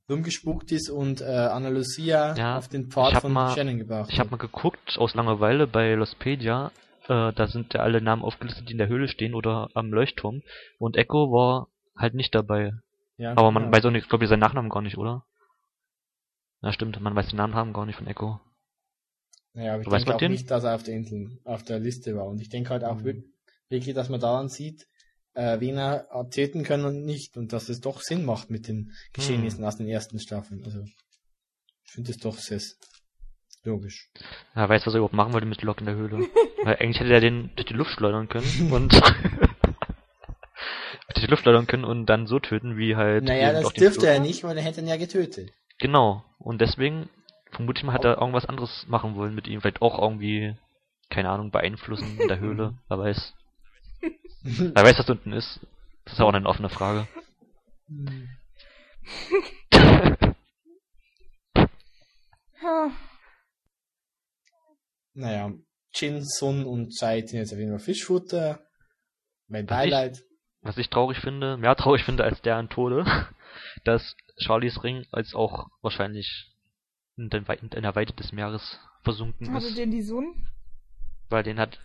[0.09, 4.11] rumgespuckt ist und äh, Anna Lucia Ja, auf den ich Pfad von mal- Shannon gebracht
[4.13, 6.71] Ich habe mal geguckt aus Langeweile bei Lostpedia.
[7.09, 10.43] Äh, da sind ja alle Namen aufgelistet, die in der Höhle stehen oder am Leuchtturm.
[10.79, 12.73] Und Echo war halt nicht dabei.
[13.17, 13.73] Ja, Aber man ja.
[13.73, 15.25] weiß auch nicht, ich glaube, seinen Nachnamen gar nicht, oder?
[16.63, 18.41] Ja, stimmt, man weiß den Namen gar nicht von Echo.
[19.55, 20.33] Ja, aber ich Du denke auch dem?
[20.33, 22.27] nicht, dass er auf der Insel, auf der Liste war.
[22.27, 23.05] Und ich denke halt auch Mhm.
[23.05, 23.23] wir-
[23.69, 24.87] wirklich, dass man daran sieht,
[25.37, 27.37] äh, wen er hat töten können und nicht.
[27.37, 29.67] Und dass es doch Sinn macht mit den Geschehnissen Mhm.
[29.67, 30.65] aus den ersten Staffeln.
[30.65, 32.61] Also, ich finde es doch sehr
[33.65, 34.11] logisch.
[34.55, 36.19] Ja, weiß, was er überhaupt machen wollte mit Locke in der Höhle.
[36.65, 38.93] Weil eigentlich hätte er den durch die Luft schleudern können und
[41.15, 43.25] durch die Luft schleudern können und dann so töten, wie halt.
[43.25, 45.53] naja, das dürfte er nicht, weil er hätte ihn ja getötet.
[45.79, 46.25] Genau.
[46.39, 47.09] Und deswegen,
[47.51, 49.61] vermute ich mal, hat er irgendwas anderes machen wollen mit ihm.
[49.61, 50.55] Vielleicht auch irgendwie,
[51.11, 52.79] keine Ahnung, beeinflussen in der Höhle.
[52.89, 53.35] Wer weiß.
[54.43, 55.61] Wer weiß, was da unten ist.
[56.05, 57.07] Das ist auch eine offene Frage.
[65.15, 65.53] Naja,
[65.95, 68.61] Jin, Sun und Sai sind jetzt auf jeden Fall Fischfutter.
[69.49, 70.23] Mein Was ich- Beileid.
[70.63, 73.05] Was ich traurig finde, mehr traurig finde als der an Tode,
[73.85, 76.53] dass Charlies Ring als auch wahrscheinlich
[77.17, 79.79] in, den in der Weite des Meeres versunken Hatte ist.
[79.79, 80.49] den die Sohn?
[81.29, 81.79] Weil den hat,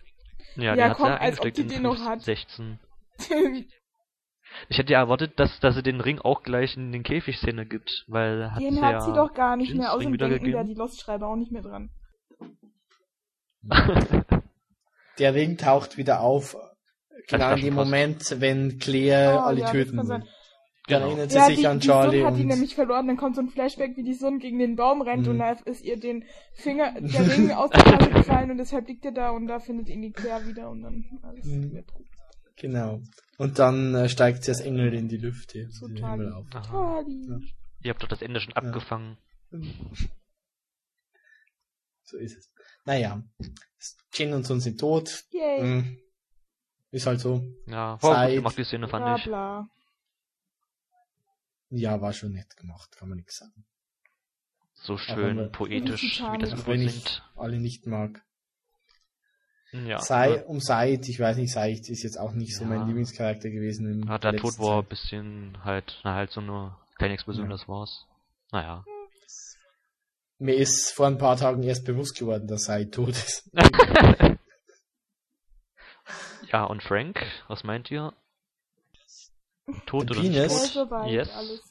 [0.55, 2.21] ja, Ja, komm, als ob eingesteckt die den noch 15, hat.
[2.21, 2.79] 16.
[4.69, 8.03] Ich hätte ja erwartet, dass, dass sie den Ring auch gleich in den Käfig-Szene gibt,
[8.07, 9.93] weil hat den ja hat sie doch gar nicht mehr.
[9.93, 11.89] Außerdem denken da die Lost-Schreiber auch nicht mehr dran.
[15.19, 16.57] Der Ring taucht wieder auf.
[17.27, 17.73] Genau in dem.
[17.75, 20.23] Moment, wenn Claire Oh, alle ja, das töten
[20.87, 21.07] Genau.
[21.07, 23.35] erinnert sie Ja, sich die, an die Charlie Sun hat ihn nämlich verloren, dann kommt
[23.35, 25.31] so ein Flashback, wie die Sun gegen den Baum rennt Mhm.
[25.33, 26.25] und da ist ihr den
[26.55, 29.89] Finger, der Ring aus der Tasche gefallen und deshalb liegt er da und da findet
[29.89, 31.71] ihn die Claire wieder und dann alles Mhm.
[31.73, 32.07] wird gut.
[32.55, 33.01] genau.
[33.37, 36.09] Und dann äh, steigt sie als Engel in die Lüfte, So in den.
[36.09, 36.45] Himmel auf.
[36.53, 37.03] Ja.
[37.83, 39.17] Ihr habt doch das Ende schon abgefangen.
[42.03, 42.51] So ist es.
[42.83, 43.23] Naja,
[44.13, 45.23] Jin und Sun sind tot.
[45.31, 45.63] Yay.
[45.63, 45.97] Mhm.
[46.91, 47.41] Ist halt so.
[47.67, 48.29] Ja, Zeit.
[48.31, 49.23] gut gemacht, die Szene fand Bla ich.
[51.71, 53.65] Ja, war schon nett gemacht, kann man nichts sagen.
[54.73, 57.23] So schön wir- poetisch, wie das Auch wenn ich singt.
[57.35, 58.21] alle nicht mag.
[59.71, 62.69] Ja, Sei um Said, ich weiß nicht, Said ist jetzt auch nicht so Ja.
[62.71, 63.89] mein Lieblingscharakter gewesen.
[63.89, 67.51] Im ja, der Tod war ein bisschen halt, na halt so eine kleine Explosion, Ja.
[67.51, 68.05] das war's.
[68.51, 68.83] Naja.
[70.39, 73.49] Mir ist vor ein paar Tagen erst bewusst geworden, dass Said tot ist.
[76.51, 78.13] ja, und Frank, was meint ihr?
[79.85, 80.63] Tot Der oder nicht Er Penis?
[80.63, 81.11] ist tot?
[81.11, 81.29] Yes.
[81.29, 81.61] alles.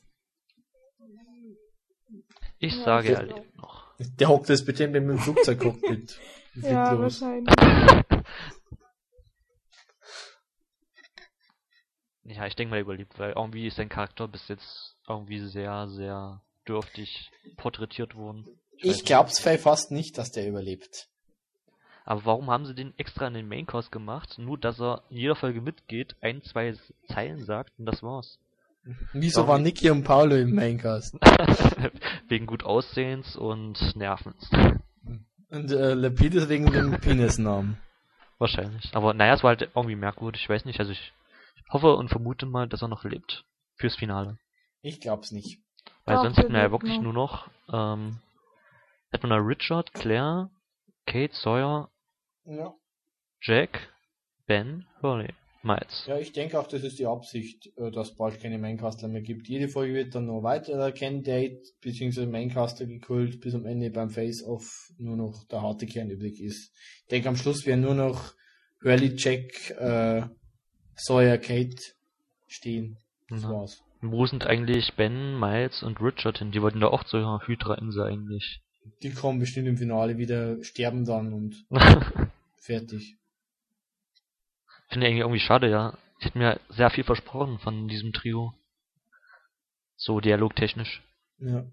[2.59, 3.94] Ich Ja, sage, ich er lebt noch.
[3.98, 6.18] Der hockt jetzt bestimmt im Flugzeugcockpit.
[6.62, 7.20] Ja, los.
[7.20, 7.55] wahrscheinlich.
[12.24, 15.88] Ja, ich denke mal, er überlebt, weil irgendwie ist sein Charakter bis jetzt irgendwie sehr,
[15.88, 18.44] sehr dürftig porträtiert worden.
[18.46, 21.09] weiß Ich glaub's fast nicht, dass der überlebt.
[22.05, 24.38] Aber warum haben sie den extra in den Maincast gemacht?
[24.38, 26.74] Nur, dass er in jeder Folge mitgeht, ein, zwei
[27.09, 28.38] Zeilen sagt und das war's.
[29.12, 29.76] Wieso Warum waren nicht?
[29.76, 31.14] Niki und Paolo im Maincast?
[32.28, 34.51] Wegen gut Aussehens und Nervens.
[35.51, 37.76] Und äh, Lapidus wegen dem Penisnamen.
[38.38, 38.90] Wahrscheinlich.
[38.94, 40.42] Aber naja, es war halt irgendwie merkwürdig.
[40.42, 40.80] Ich weiß nicht.
[40.80, 41.12] Also ich
[41.70, 43.44] hoffe und vermute mal, dass er noch lebt.
[43.76, 44.38] Fürs Finale.
[44.82, 45.59] Ich glaub's nicht.
[46.05, 47.03] Weil Doch, sonst hätten wir ja wirklich noch.
[47.03, 48.18] nur noch, ähm,
[49.11, 50.51] hätten wir noch Richard, Claire,
[51.07, 51.90] Kate, Sawyer,
[52.44, 52.74] Ja.
[53.42, 53.88] Jack,
[54.46, 55.32] Ben, Hurley,
[55.62, 56.05] Miles.
[56.07, 59.48] Ja, ich denke auch, das ist die Absicht, äh, dass bald keine Maincaster mehr gibt.
[59.48, 62.26] Jede Folge wird dann noch weiter Candidate bzw.
[62.26, 66.72] Maincaster gekühlt, bis am Ende beim Face-Off nur noch der harte Kern übrig ist.
[67.03, 68.32] Ich denke, am Schluss werden nur noch
[68.82, 70.22] Hurley, Jack, äh,
[70.96, 71.76] Sawyer, Kate
[72.46, 72.98] stehen.
[73.28, 73.51] Das Ja.
[73.51, 73.82] war's.
[74.03, 76.53] Wo sind eigentlich Ben, Miles und Richard hin?
[76.53, 78.62] Die wollten da auch zur Hydra-Insel eigentlich.
[79.02, 81.66] Die kommen bestimmt im Finale wieder, sterben dann und
[82.56, 83.16] fertig.
[84.88, 85.96] Finde ich eigentlich irgendwie schade, ja.
[86.18, 88.52] Ich hätte mir sehr viel versprochen von diesem Trio.
[89.96, 91.02] So dialogtechnisch.
[91.38, 91.64] Ja.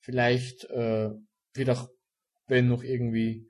[0.00, 1.10] Vielleicht äh,
[1.54, 1.88] wird auch
[2.46, 3.48] Ben noch irgendwie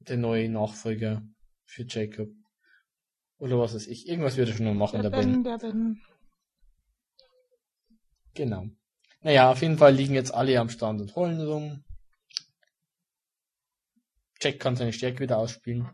[0.00, 1.22] der neue Nachfolger
[1.64, 2.28] für Jacob.
[3.38, 4.08] Oder was weiß ich.
[4.08, 5.32] Irgendwas wird er schon noch machen, Der der, Ben.
[5.32, 6.02] Ben, der Ben.
[8.34, 8.70] Genau.
[9.24, 11.82] Naja, auf jeden Fall liegen jetzt alle am Stand und heulen rum.
[14.40, 15.88] Jack kann seine Stärke wieder ausspielen.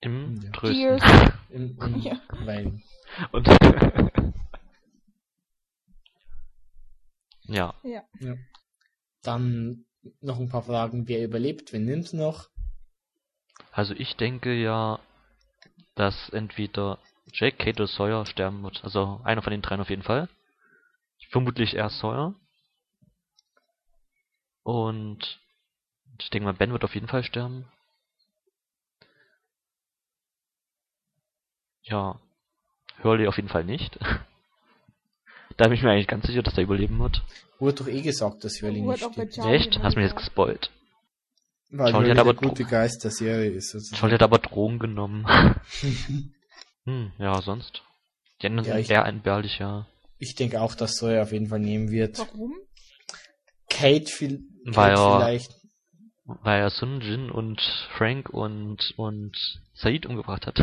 [0.00, 0.50] Im Ja.
[0.52, 1.32] Trösten.
[1.48, 2.20] Im, im Ja.
[2.44, 2.82] Weinen.
[3.32, 3.46] Und
[7.48, 7.74] ja,
[9.22, 9.86] Dann
[10.20, 11.08] noch ein paar Fragen.
[11.08, 11.72] Wer überlebt?
[11.72, 12.50] Wen nimmt's noch?
[13.72, 15.00] also ich denke ja,
[15.94, 16.98] dass entweder
[17.32, 18.84] Jack, Kate oder Sawyer sterben wird.
[18.84, 20.28] Also einer von den dreien auf jeden Fall.
[21.34, 22.32] Vermutlich eher Sawyer.
[24.62, 25.40] Und
[26.20, 27.64] ich denke mal, Ben wird auf jeden Fall sterben.
[31.82, 32.20] Ja,
[33.02, 33.98] Hurley auf jeden Fall nicht.
[35.56, 37.20] da bin ich mir eigentlich ganz sicher, dass er überleben wird.
[37.58, 39.32] Wurde doch eh gesagt, dass Hurley nicht stirbt.
[39.34, 39.80] Charlie Echt?
[39.82, 40.70] Hast du mir jetzt gespoilt.
[41.70, 43.72] Weil Charlie hat der aber gute Dro- Geist der Serie ist.
[43.72, 43.98] sozusagen.
[43.98, 45.26] Scholl hat aber Drogen genommen.
[46.84, 47.82] hm, ja, sonst.
[48.40, 49.88] Die anderen Ja, sind eher entbehrlich, ja.
[50.24, 52.18] Ich denke auch, dass Sawyer auf jeden Fall nehmen wird.
[52.18, 52.54] Warum?
[53.68, 55.52] Kate, viel, Kate Weil er- vielleicht.
[56.26, 57.60] Weil er Sun Jin und
[57.98, 59.36] Frank und, und
[59.74, 60.58] Said umgebracht hat.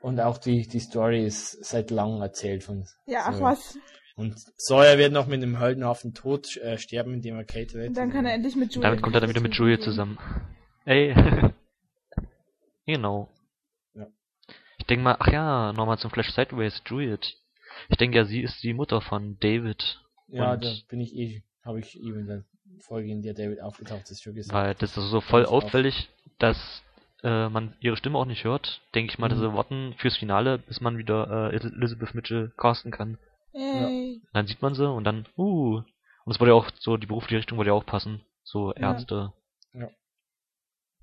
[0.00, 3.42] Und auch die, die Story ist seit langem erzählt von Ja, ach Sawyer.
[3.42, 3.78] was.
[4.14, 7.88] Und Sawyer wird noch mit einem heldenhaften Tod äh, sterben, indem er Kate rettet.
[7.88, 8.84] Und dann kann er endlich mit Juliet.
[8.84, 10.18] damit kommt er dann wieder mit Juliet zusammen.
[10.84, 11.12] Ey.
[12.86, 13.28] genau.
[13.94, 14.06] Ja.
[14.78, 17.26] Ich denke mal, ach ja, nochmal zum Flash Sideways, Juliet.
[17.88, 20.00] Ich denke ja, sie ist die Mutter von David.
[20.28, 22.44] Ja, da bin ich eh, habe ich eben in der
[22.80, 24.52] Folge, in der David aufgetaucht ist, schon gesehen.
[24.52, 26.08] Weil das ist so voll auffällig,
[26.38, 26.82] dass
[27.22, 28.82] äh, man ihre Stimme auch nicht hört.
[28.94, 29.42] Denke ich mal, dass Mhm.
[29.42, 33.18] sie warten fürs Finale, bis man wieder äh, Elizabeth Mitchell casten kann.
[33.52, 34.20] Yay.
[34.32, 35.76] Dann sieht man sie und dann, uh.
[36.24, 38.20] Und es würde ja auch so, die berufliche Richtung würde ja auch passen.
[38.42, 38.92] So Ja.
[38.92, 39.32] Ärzte.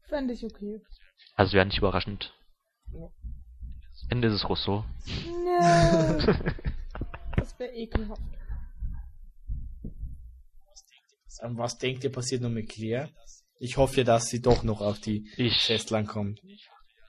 [0.09, 0.82] Fand ich okay.
[1.36, 2.34] Also wäre nicht überraschend.
[2.91, 3.09] Ja.
[4.10, 4.84] Ende ist es Rousseau.
[5.28, 6.18] No.
[7.38, 8.22] das wäre ekelhaft.
[11.41, 13.10] Ähm, Was denkt ihr passiert noch mit Claire?
[13.60, 16.41] Ich hoffe dass sie doch noch auf die Ich, Festland kommt.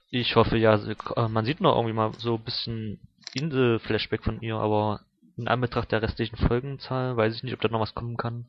[0.09, 2.99] ich hoffe ja, äh, man sieht noch irgendwie mal so ein bisschen
[3.33, 5.01] Insel-Flashback von ihr, aber
[5.37, 8.45] in Anbetracht der restlichen Folgenzahl weiß ich nicht, ob da noch was kommen kann.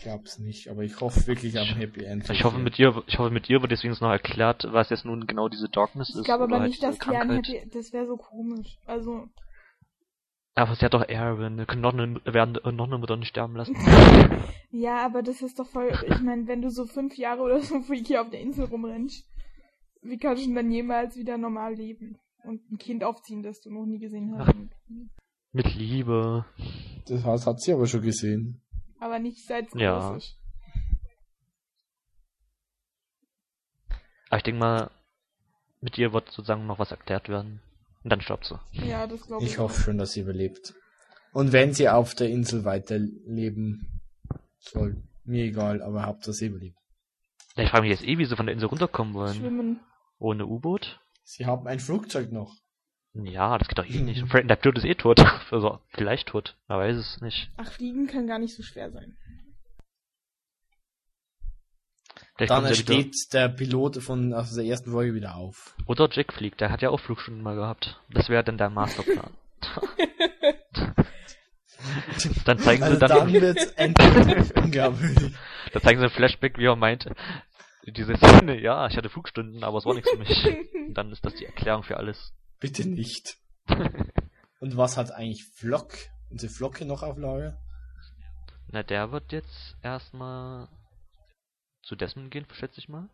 [0.00, 2.30] Ich glaub's nicht, aber ich hoffe wirklich ein Happy End.
[2.30, 5.26] Ich hoffe mit ihr, ich hoffe mit ihr wird deswegen noch erklärt, was jetzt nun
[5.26, 6.20] genau diese Darkness ist.
[6.20, 7.54] Ich glaube aber halt nicht, dass Claire ein Krankheit.
[7.54, 8.78] Happy, das wäre so komisch.
[8.86, 9.28] Also,
[10.54, 13.28] Aber sie hat doch Erwin, wir können noch eine, werden äh, noch eine Mutter nicht
[13.28, 13.76] sterben lassen.
[14.70, 17.82] ja, aber das ist doch voll, ich meine, wenn du so fünf Jahre oder so
[17.82, 19.28] freaky auf der Insel rumrennst,
[20.00, 22.18] wie kannst du denn dann jemals wieder normal leben?
[22.42, 24.54] Und ein Kind aufziehen, das du noch nie gesehen hast.
[25.52, 26.46] Mit Liebe.
[27.06, 28.62] Das hat, hat sie aber schon gesehen.
[29.00, 30.14] Aber nicht seit Ja.
[30.14, 30.36] ist.
[34.28, 34.90] Aber ich denke mal,
[35.80, 37.62] mit ihr wird sozusagen noch was erklärt werden.
[38.04, 38.60] Und dann stirbt sie.
[38.72, 39.50] Ja, das glaube ich.
[39.52, 40.74] Ich hoffe schon, dass sie überlebt.
[41.32, 44.00] Und wenn sie auf der Insel weiterleben
[44.58, 46.76] soll, mir egal, aber Hauptsache sie überlebt.
[47.56, 49.34] Ja, ich frage mich jetzt eh, wie sie von der Insel runterkommen wollen.
[49.34, 49.80] Schwimmen.
[50.18, 51.00] Ohne U-Boot?
[51.24, 52.54] Sie haben ein Flugzeug noch.
[53.14, 54.26] Ja, das geht doch eh nicht.
[54.30, 55.20] Fred, der Pilot ist eh tot.
[55.50, 56.56] Also, vielleicht tot.
[56.68, 57.50] Man weiß es nicht.
[57.56, 59.16] Ach, fliegen kann gar nicht so schwer sein.
[62.36, 62.74] Vielleicht Dann wieder.
[62.74, 65.74] steht der Pilot von aus der ersten Folge wieder auf.
[65.86, 68.00] Oder Jack fliegt, der hat ja auch Flugstunden mal gehabt.
[68.10, 69.32] Das wäre dann der Masterplan.
[72.44, 74.52] dann zeigen sie Also dann, dann wird's endlich
[75.72, 77.10] dann zeigen sie ein Flashback, wie er meint,
[77.86, 80.46] diese Szene, ja, ich hatte Flugstunden, aber es war nichts für mich.
[80.86, 82.32] Und dann ist das die Erklärung für alles.
[82.60, 83.38] Bitte nicht.
[84.60, 85.94] Und was hat eigentlich Flock?
[86.28, 87.58] Unsere Flocke noch auf Lager?
[88.68, 90.68] Na, der wird jetzt erstmal
[91.82, 93.08] zu Desmond gehen, schätze ich mal.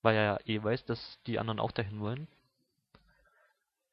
[0.00, 2.26] Weil er ja eh weiß, dass die anderen auch dahin wollen.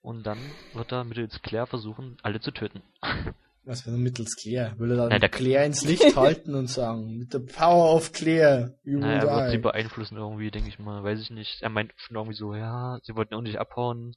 [0.02, 0.40] Und dann
[0.74, 2.82] wird er mittels Claire versuchen, alle zu töten.
[3.70, 4.74] Was für ein mittels Claire?
[4.80, 8.12] Will er dann Nein, der- Claire ins Licht halten und sagen, mit der Power of
[8.14, 11.04] Claire, you Na, er wird sie beeinflussen irgendwie, denke ich mal.
[11.04, 11.62] Weiß ich nicht.
[11.62, 14.16] Er meint schon irgendwie so, ja, sie wollten auch nicht abhauen.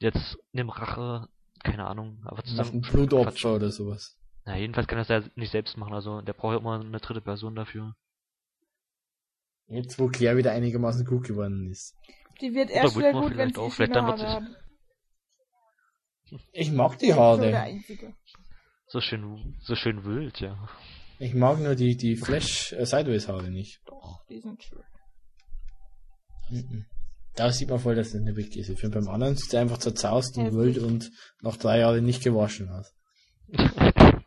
[0.00, 1.28] Jetzt nimm Rache.
[1.62, 2.22] Keine Ahnung.
[2.24, 2.70] Aber zusammen.
[2.70, 4.16] einem Blutopfer oder sowas.
[4.44, 5.92] Na, jedenfalls kann er das ja nicht selbst machen.
[5.94, 7.94] Also, der braucht ja immer eine dritte Person dafür.
[9.68, 11.94] Jetzt, wo Claire wieder einigermaßen gut geworden ist.
[12.40, 13.70] Die wird erst wieder gut, wenn sie auch.
[13.72, 14.46] Vielleicht dann wird Haare sie-
[16.32, 16.40] hat.
[16.52, 17.50] Ich mag die Haare.
[18.90, 20.68] So schön, so schön wild, ja.
[21.20, 23.80] Ich mag nur die, die Flash äh, Sideways Haare nicht.
[23.86, 24.82] Doch, die sind schön.
[26.50, 26.86] Mhm.
[27.36, 28.68] Da sieht man voll, dass das eine Wig ist.
[28.68, 31.08] Ich finde beim anderen sieht er einfach zerzaust und wild und
[31.40, 32.92] nach drei Jahren nicht gewaschen aus.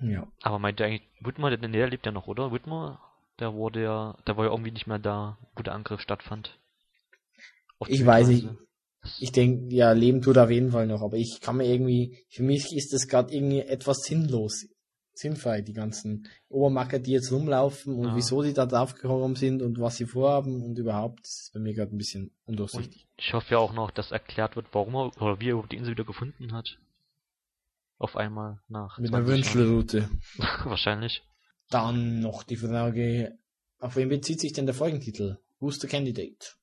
[0.00, 0.26] Ja.
[0.42, 2.52] Aber meint der eigentlich, Whitmore, der, der lebt ja noch, oder?
[2.52, 2.98] Whitmore,
[3.38, 6.58] der wurde ja, der war ja irgendwie nicht mehr da, wo der Angriff stattfand.
[7.86, 8.48] Ich weiß nicht.
[9.20, 12.42] Ich denke, ja, Leben tut auf jeden Fall noch, aber ich kann mir irgendwie, für
[12.42, 14.66] mich ist das gerade irgendwie etwas sinnlos.
[15.16, 18.16] Sinnfrei, die ganzen Obermacker, die jetzt rumlaufen und Ja.
[18.16, 21.94] wieso die da draufgekommen sind und was sie vorhaben und überhaupt, ist bei mir gerade
[21.94, 23.06] ein bisschen Und undurchsichtig.
[23.16, 25.76] ich hoffe ja auch noch, dass erklärt wird, warum er, oder wie er überhaupt die
[25.76, 26.78] Insel wieder gefunden hat.
[27.98, 28.98] Auf einmal nach.
[28.98, 29.58] Mit einer 20 Jahren.
[29.68, 30.10] Wünschelroute.
[30.64, 31.22] Wahrscheinlich.
[31.70, 33.38] Dann noch die Frage,
[33.78, 35.38] auf wen bezieht sich denn der Folgentitel?
[35.60, 36.54] Who's the Candidate?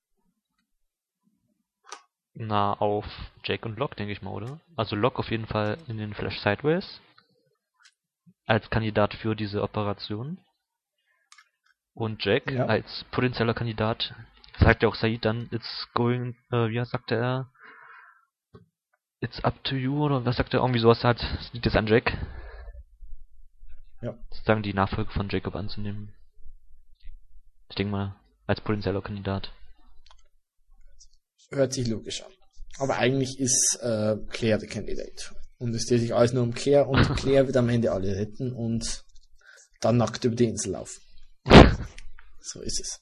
[2.34, 3.05] Na, auf
[3.43, 4.59] Jake und Locke, denke ich mal, oder?
[4.77, 7.01] Also Locke auf jeden Fall in den Flash Sideways.
[8.45, 10.38] Als Kandidat für diese Operation.
[11.93, 12.65] Und Jack Ja.
[12.67, 14.13] als potenzieller Kandidat.
[14.59, 17.51] Sagt ja auch Said dann, it's going, äh, wie sagte er?
[19.19, 20.61] It's up to you, oder was sagt er?
[20.61, 21.21] Irgendwie sowas hat,
[21.53, 22.17] liegt jetzt an Jack.
[24.01, 24.15] Ja.
[24.29, 26.13] Sozusagen die Nachfolge von Jacob anzunehmen.
[27.69, 28.15] Ich denke mal,
[28.47, 29.51] als potenzieller Kandidat.
[31.52, 32.32] Hört sich logisch an.
[32.80, 35.36] Aber eigentlich ist äh, Claire der Candidate.
[35.60, 38.54] Und es dreht sich alles nur um Claire und Claire wird am Ende alle retten
[38.54, 39.04] und
[39.82, 41.02] dann nackt über die Insel laufen.
[42.39, 42.99] So ist es.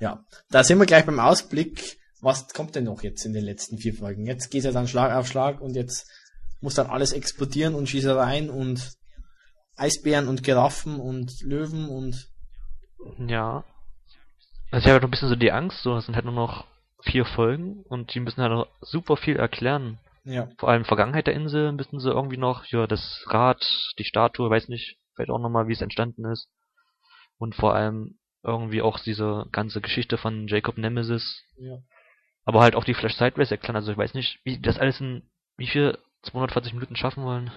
[0.00, 1.98] Ja, da sind wir gleich beim Ausblick.
[2.20, 4.26] Was kommt denn noch jetzt in den letzten vier Folgen?
[4.26, 6.10] Jetzt geht ja dann Schlag auf Schlag und jetzt
[6.60, 8.92] muss dann alles explodieren und Schießereien und
[9.76, 12.28] Eisbären und Giraffen und Löwen und
[13.18, 13.64] Ja.
[14.70, 16.34] Also ich habe halt noch ein bisschen so die Angst, so es sind halt nur
[16.34, 16.66] noch
[17.02, 19.98] vier Folgen und die müssen halt auch super viel erklären.
[20.24, 20.48] Ja.
[20.58, 23.64] Vor allem Vergangenheit der Insel müssen sie irgendwie noch, ja, das Rad,
[23.98, 26.48] die Statue, weiß nicht, vielleicht auch nochmal, wie es entstanden ist.
[27.38, 31.42] Und vor allem irgendwie auch diese ganze Geschichte von Jacob Nemesis.
[31.58, 31.78] Ja.
[32.44, 33.76] Aber halt auch die Flash Sideways erklären.
[33.76, 35.22] Also ich weiß nicht, wie das alles in
[35.56, 37.50] wie viel 240 Minuten schaffen wollen.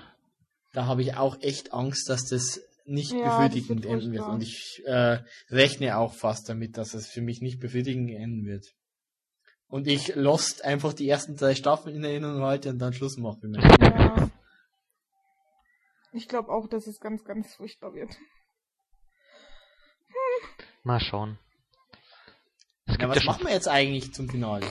[0.74, 4.28] Da habe ich auch echt Angst, dass das nicht Ja, befriedigend das enden wird.
[4.28, 5.20] Und ich äh,
[5.50, 8.66] rechne auch fast damit, dass es für mich nicht befriedigend enden wird.
[9.74, 13.40] Und ich Lost einfach die ersten drei Staffeln in Erinnerung halte und dann Schluss mache.
[13.82, 14.30] Ja.
[16.12, 18.16] Ich glaube auch, dass es ganz, ganz furchtbar wird.
[20.84, 21.40] Mal schauen.
[22.86, 24.68] Es ja, was ja schon, machen wir jetzt eigentlich zum Finale?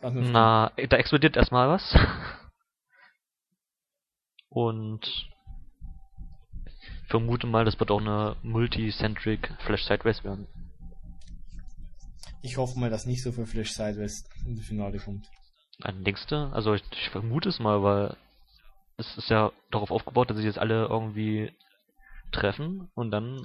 [0.00, 1.92] Na, da explodiert erstmal was.
[4.48, 5.04] Und
[6.66, 10.46] ich vermute mal, das wird auch eine Multi-Centric Flash Sideways werden.
[12.46, 15.26] Ich hoffe mal, dass nicht so viel Flash Sideways in das Finale kommt.
[15.80, 16.36] Dann denkst du?
[16.52, 18.16] Also ich, ich vermute es mal, weil
[18.98, 21.50] es ist ja darauf aufgebaut, dass sich jetzt alle irgendwie
[22.30, 23.44] treffen und dann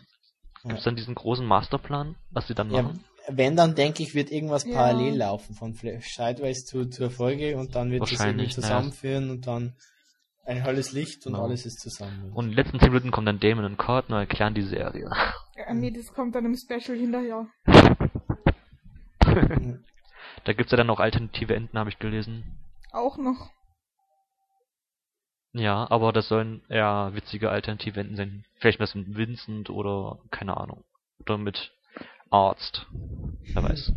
[0.64, 0.92] gibt es Ja.
[0.92, 3.04] dann diesen großen Masterplan, was sie dann Ja, machen.
[3.28, 4.74] wenn, dann denke ich, wird irgendwas Ja.
[4.74, 9.48] parallel laufen, von Flash Sideways zu, zur Folge und dann wird es irgendwie zusammenführen und
[9.48, 9.76] dann
[10.46, 11.46] ein helles Licht und Genau.
[11.46, 12.32] alles ist zusammen.
[12.34, 15.10] Und in den letzten 10 Minuten kommen dann Damon und Courtney und erklären die Serie.
[15.56, 17.48] Ja, nee, das kommt dann im Special hinterher.
[20.44, 22.58] Da gibt's ja dann auch alternative Enden, habe ich gelesen.
[22.92, 23.52] Auch noch.
[25.54, 28.46] Ja, aber das sollen eher witzige alternative Enden sein.
[28.60, 30.84] Vielleicht was mit Vincent oder keine Ahnung.
[31.20, 31.74] Oder mit
[32.30, 32.88] Arzt.
[33.54, 33.94] Wer weiß.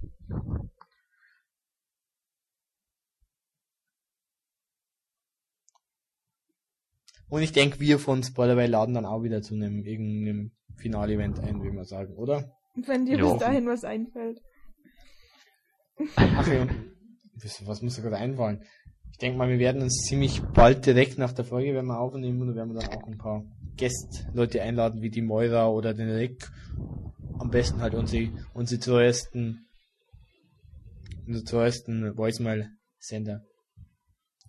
[7.29, 11.63] Und ich denke, wir von Spoilerway laden dann auch wieder zu einem irgendeinem Finale-Event ein,
[11.63, 12.53] wie wir sagen, oder?
[12.75, 13.31] Wenn dir Jo.
[13.31, 14.43] bis dahin was einfällt.
[16.17, 16.67] Ach ja,
[17.65, 18.63] was, muss da gerade einfallen?
[19.13, 22.41] Ich denke mal, wir werden uns ziemlich bald direkt nach der Folge werden wir aufnehmen
[22.41, 23.45] und dann werden wir dann auch ein paar
[23.77, 26.51] Gästleute einladen, wie die Moira oder den Rick.
[27.39, 29.69] Am besten halt unsere, unsere treuesten,
[31.27, 33.45] unsere treuesten Voicemail-Sender.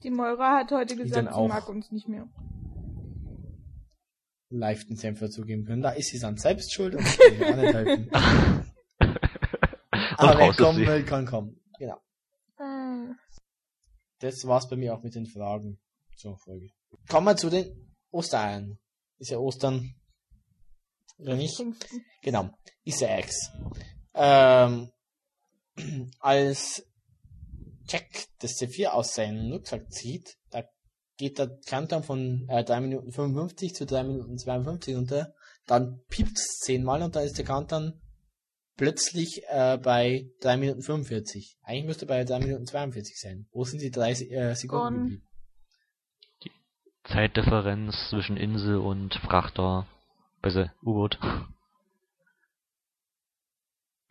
[0.03, 2.27] Die Moira hat heute gesagt, sie mag uns nicht mehr.
[4.49, 5.81] live den Senf dazugeben können.
[5.81, 8.09] Da ist sie dann selbst schuld und das kann ich auch nicht helfen.
[10.17, 11.61] Aber wer ist kommen will, kann kommen.
[11.77, 11.97] Genau.
[12.57, 13.15] Ah.
[14.19, 15.79] Das war's bei mir auch mit den Fragen
[16.15, 16.69] zur Folge.
[17.09, 18.77] Kommen wir zu den Ostereiern.
[19.17, 19.95] Ist ja Ostern.
[21.17, 21.61] Oder nicht?
[22.21, 22.49] Genau.
[22.83, 23.51] Easter Eggs.
[24.13, 24.91] Ähm,
[26.19, 26.85] als
[27.87, 30.63] Jack das C4 aus seinem Rucksack zieht, da
[31.17, 35.33] geht der Countdown von äh, 3 Minuten 55 zu 3 Minuten 52 runter.
[35.65, 38.01] Dann piept es zehnmal und dann ist der Countdown
[38.77, 41.57] plötzlich äh, bei 3 Minuten 45.
[41.63, 43.47] Eigentlich müsste er bei 3 Minuten 42 sein.
[43.51, 45.27] Wo sind die 30 äh, Sekunden geblieben?
[47.03, 49.87] Zeitdifferenz zwischen Insel und Frachter.
[50.41, 51.19] Böse U-Boot.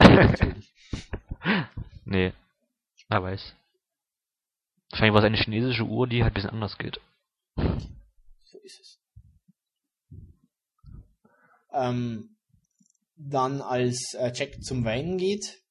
[2.06, 2.32] Nee.
[3.08, 3.56] Wer weiß.
[4.90, 7.00] Wahrscheinlich war es eine chinesische Uhr, die halt ein bisschen anders geht.
[7.56, 9.00] So ist es.
[11.72, 12.33] Ähm,
[13.26, 15.62] dann als äh, Jack zum Weinen geht,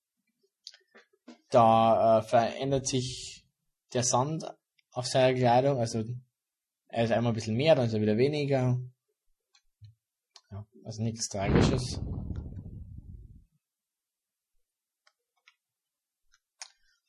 [1.49, 3.45] da äh, verändert sich
[3.93, 4.45] der Sand
[4.91, 6.03] auf seiner Kleidung, also
[6.87, 8.79] er ist einmal ein bisschen mehr, dann ist er wieder weniger.
[10.51, 11.99] Ja, also nichts Tragisches.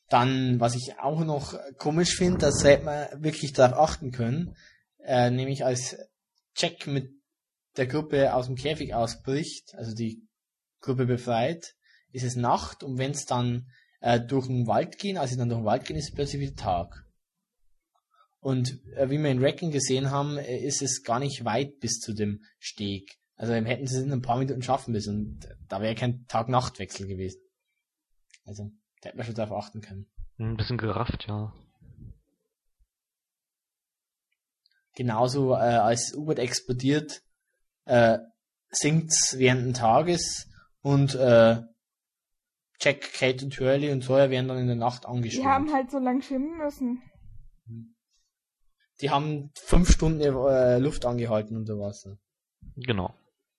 [0.08, 4.56] Dann, was ich auch noch komisch finde, das hätte man wirklich darauf achten können,
[4.98, 5.96] äh, nämlich als
[6.56, 7.10] Jack mit
[7.76, 10.22] der Gruppe aus dem Käfig ausbricht, also die
[10.84, 11.74] Gruppe befreit,
[12.12, 13.66] ist es Nacht und wenn es dann
[14.00, 16.40] äh, durch den Wald gehen, als sie dann durch den Wald gehen, ist es plötzlich
[16.40, 17.04] wieder Tag.
[18.40, 22.00] Und äh, wie wir in Wrecken gesehen haben, äh, ist es gar nicht weit bis
[22.00, 23.18] zu dem Steg.
[23.36, 27.06] Also hätten sie es in ein paar Minuten schaffen müssen und da wäre kein Tag-Nacht-Wechsel
[27.06, 27.40] gewesen.
[28.44, 28.70] Also,
[29.00, 30.06] da hätte man schon darauf achten können.
[30.38, 31.52] Ein bisschen gerafft, ja.
[34.94, 37.22] Genauso äh, als U-Boot explodiert,
[37.86, 38.18] äh,
[38.70, 40.48] sinkt's während des Tages
[40.84, 41.62] und äh,
[42.80, 45.46] Jack, Kate und Hurley und Sawyer werden dann in der Nacht Die angeschwemmt.
[45.46, 47.02] haben halt so lang schwimmen müssen.
[49.00, 52.18] Die haben fünf Stunden äh, Luft angehalten unter Wasser.
[52.76, 53.14] Genau.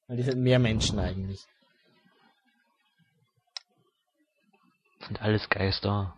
[0.07, 1.41] Weil die sind mehr Menschen eigentlich.
[4.99, 6.15] Das sind alles Geister.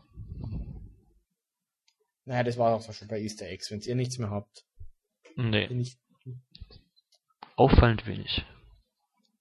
[2.26, 3.72] Naja, das war auch schon bei Easter Eggs.
[3.72, 4.66] Wenn ihr nichts mehr habt,
[5.36, 5.98] Nee, bin ich,
[7.56, 8.44] auffallend wenig.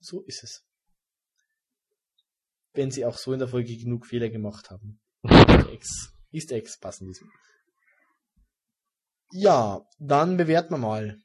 [0.00, 0.62] so ist es.
[2.76, 5.00] Wenn sie auch so in der Folge genug Fehler gemacht haben.
[5.24, 6.12] Easter Eggs.
[6.30, 7.32] Easter Eggs passen diesmal.
[9.32, 11.18] Ja, dann bewerten wir mal.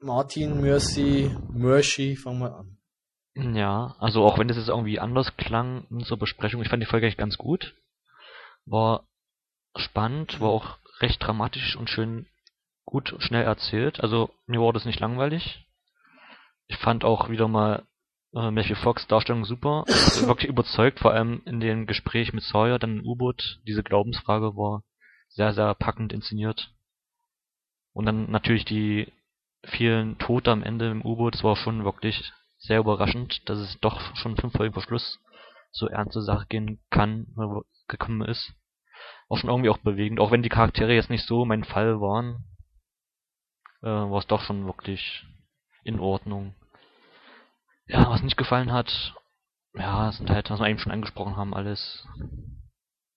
[0.00, 2.78] Martin, Mercy, Mercy, fangen wir an.
[3.34, 6.88] Ja, also auch wenn das jetzt irgendwie anders klang in unserer Besprechung, ich fand die
[6.88, 7.76] Folge echt ganz gut.
[8.64, 9.06] War
[9.76, 12.26] spannend, war auch recht dramatisch und schön
[12.84, 14.00] gut und schnell erzählt.
[14.00, 15.66] Also mir war das nicht langweilig.
[16.66, 17.84] Ich fand auch wieder mal
[18.34, 19.84] äh, Matthew Fox Darstellung super.
[19.86, 23.60] Wirklich überzeugt, vor allem in dem Gespräch mit Sawyer, dann im U-Boot.
[23.66, 24.82] Diese Glaubensfrage war
[25.28, 26.72] sehr, sehr packend inszeniert.
[27.92, 29.12] Und dann natürlich die
[29.64, 34.14] vielen Tote am Ende im U-Boot, das war schon wirklich sehr überraschend, dass es doch
[34.16, 35.20] schon fünf Folgen vor Schluss
[35.70, 37.26] so ernst zur Sache gehen kann,
[37.88, 38.52] gekommen ist.
[39.28, 42.44] War schon irgendwie auch bewegend, auch wenn die Charaktere jetzt nicht so mein Fall waren,
[43.82, 45.24] äh, war es doch schon wirklich
[45.84, 46.54] in Ordnung.
[47.88, 49.14] Ja, was nicht gefallen hat,
[49.74, 52.06] ja, sind halt, was wir eben schon angesprochen haben, alles.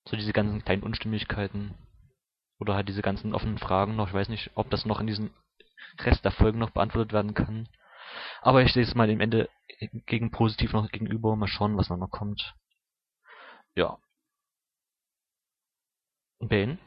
[0.07, 1.75] So diese ganzen kleinen Unstimmigkeiten.
[2.59, 4.07] Oder halt diese ganzen offenen Fragen noch.
[4.07, 5.31] Ich weiß nicht, ob das noch in diesem
[5.99, 7.67] Rest der Folgen noch beantwortet werden kann.
[8.41, 9.49] Aber ich sehe es mal im Ende
[10.05, 11.35] gegen positiv noch gegenüber.
[11.35, 12.55] Mal schauen, was noch kommt.
[13.75, 13.97] Ja.
[16.39, 16.77] Bane?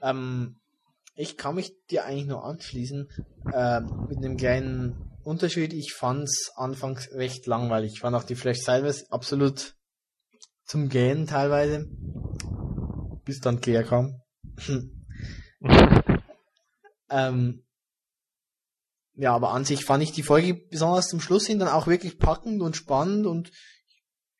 [0.00, 0.56] Ähm,
[1.14, 3.08] ich kann mich dir eigentlich nur anschließen,
[3.52, 5.72] ähm, mit einem kleinen Unterschied.
[5.72, 7.92] Ich fand's anfangs recht langweilig.
[7.94, 9.74] Ich fand auch die Flash Sideways absolut
[10.64, 11.88] zum Gähnen teilweise.
[13.24, 14.20] Bis dann Claire kam.
[17.10, 17.64] ähm,
[19.14, 22.18] ja, aber an sich fand ich die Folge besonders zum Schluss hin dann auch wirklich
[22.18, 23.50] packend und spannend und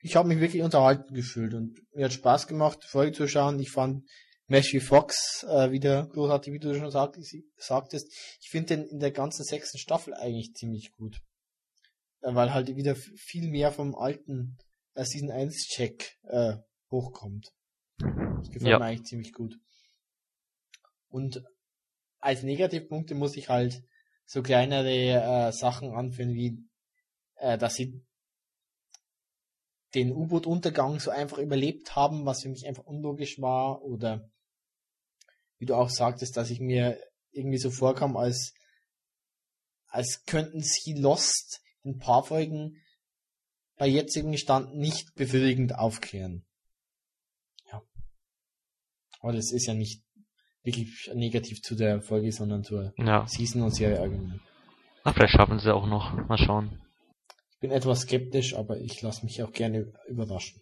[0.01, 3.61] ich habe mich wirklich unterhalten gefühlt und mir hat Spaß gemacht, die Folge zu schauen.
[3.61, 4.05] Ich fand
[4.47, 7.17] Matthew Fox äh, wieder großartig, wie du schon sagt,
[7.57, 8.13] sagtest.
[8.41, 11.21] Ich finde den in der ganzen sechsten Staffel eigentlich ziemlich gut.
[12.21, 14.59] Äh, weil halt wieder viel mehr vom alten
[14.95, 16.57] äh, Season 1 Check äh,
[16.91, 17.53] hochkommt.
[17.99, 18.79] Das gefällt Ja.
[18.79, 19.59] mir eigentlich ziemlich gut.
[21.09, 21.43] Und
[22.21, 23.83] als Negativpunkte muss ich halt
[24.25, 26.59] so kleinere äh, Sachen anführen, wie
[27.37, 28.03] äh, dass sie
[29.95, 34.31] den U-Boot-Untergang so einfach überlebt haben, was für mich einfach unlogisch war, oder
[35.59, 36.99] wie du auch sagtest, dass ich mir
[37.31, 38.55] irgendwie so vorkam, als,
[39.87, 42.77] als könnten sie Lost in ein paar Folgen
[43.77, 46.45] bei jetzigem Stand nicht befriedigend aufklären.
[47.71, 47.83] Ja.
[49.21, 50.03] Aber das ist ja nicht
[50.63, 53.27] wirklich negativ zu der Folge, sondern zur Ja.
[53.27, 54.41] Season und Serie allgemein.
[55.05, 56.13] Ach, vielleicht schaffen sie auch noch.
[56.29, 56.82] Mal schauen.
[57.63, 60.61] Bin etwas skeptisch, aber ich lasse mich auch gerne überraschen.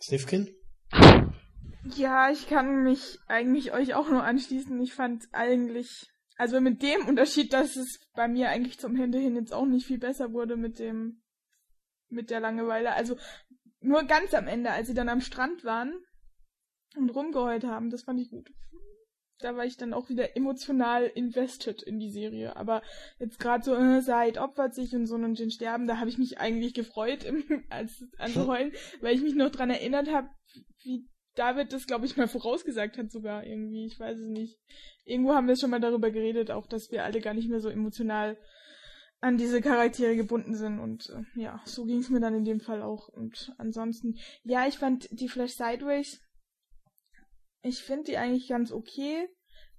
[0.00, 0.48] Snifkin?
[1.96, 4.80] Ja, ich kann mich eigentlich euch auch nur anschließen.
[4.80, 9.34] Ich fand eigentlich, also mit dem Unterschied, dass es bei mir eigentlich zum Ende hin
[9.34, 11.24] jetzt auch nicht viel besser wurde mit dem,
[12.08, 12.92] mit der Langeweile.
[12.92, 13.16] Also
[13.80, 15.92] nur ganz am Ende, als sie dann am Strand waren
[16.96, 18.48] und rumgeheult haben, das fand ich gut.
[19.40, 22.56] Da war ich dann auch wieder emotional invested in die Serie.
[22.56, 22.82] Aber
[23.18, 26.18] jetzt gerade so, äh, Said opfert sich und so und den sterben, da habe ich
[26.18, 30.28] mich eigentlich gefreut, im, als anzuheulen, weil ich mich noch dran erinnert habe,
[30.82, 33.86] wie David das, glaube ich, mal vorausgesagt hat sogar irgendwie.
[33.86, 34.58] Ich weiß es nicht.
[35.04, 37.68] Irgendwo haben wir schon mal darüber geredet, auch dass wir alle gar nicht mehr so
[37.68, 38.36] emotional
[39.20, 40.78] an diese Charaktere gebunden sind.
[40.78, 43.08] Und äh, ja, so ging es mir dann in dem Fall auch.
[43.08, 46.20] Und ansonsten, ja, ich fand die Flash Sideways,
[47.64, 49.28] ich finde die eigentlich ganz okay.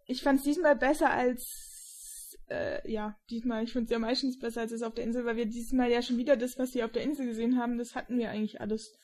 [0.08, 4.62] Ich fand es diesmal besser als, äh, ja, diesmal, ich finde es ja meistens besser
[4.62, 6.92] als es auf der Insel, weil wir diesmal ja schon wieder das, was wir auf
[6.92, 8.98] der Insel gesehen haben, das hatten wir eigentlich alles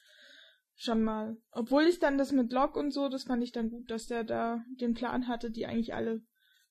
[0.76, 1.38] schon mal.
[1.52, 4.24] Obwohl ich dann das mit Locke und so, das fand ich dann gut, dass der
[4.24, 6.22] da den Plan hatte, die eigentlich alle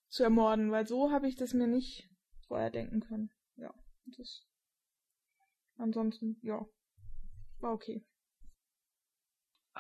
[0.08, 2.11] zu ermorden, weil so habe ich das mir nicht
[2.48, 3.30] vorher denken können.
[3.54, 3.72] Ja,
[4.16, 4.44] das.
[5.76, 6.66] Ansonsten, ja,
[7.61, 8.04] war okay.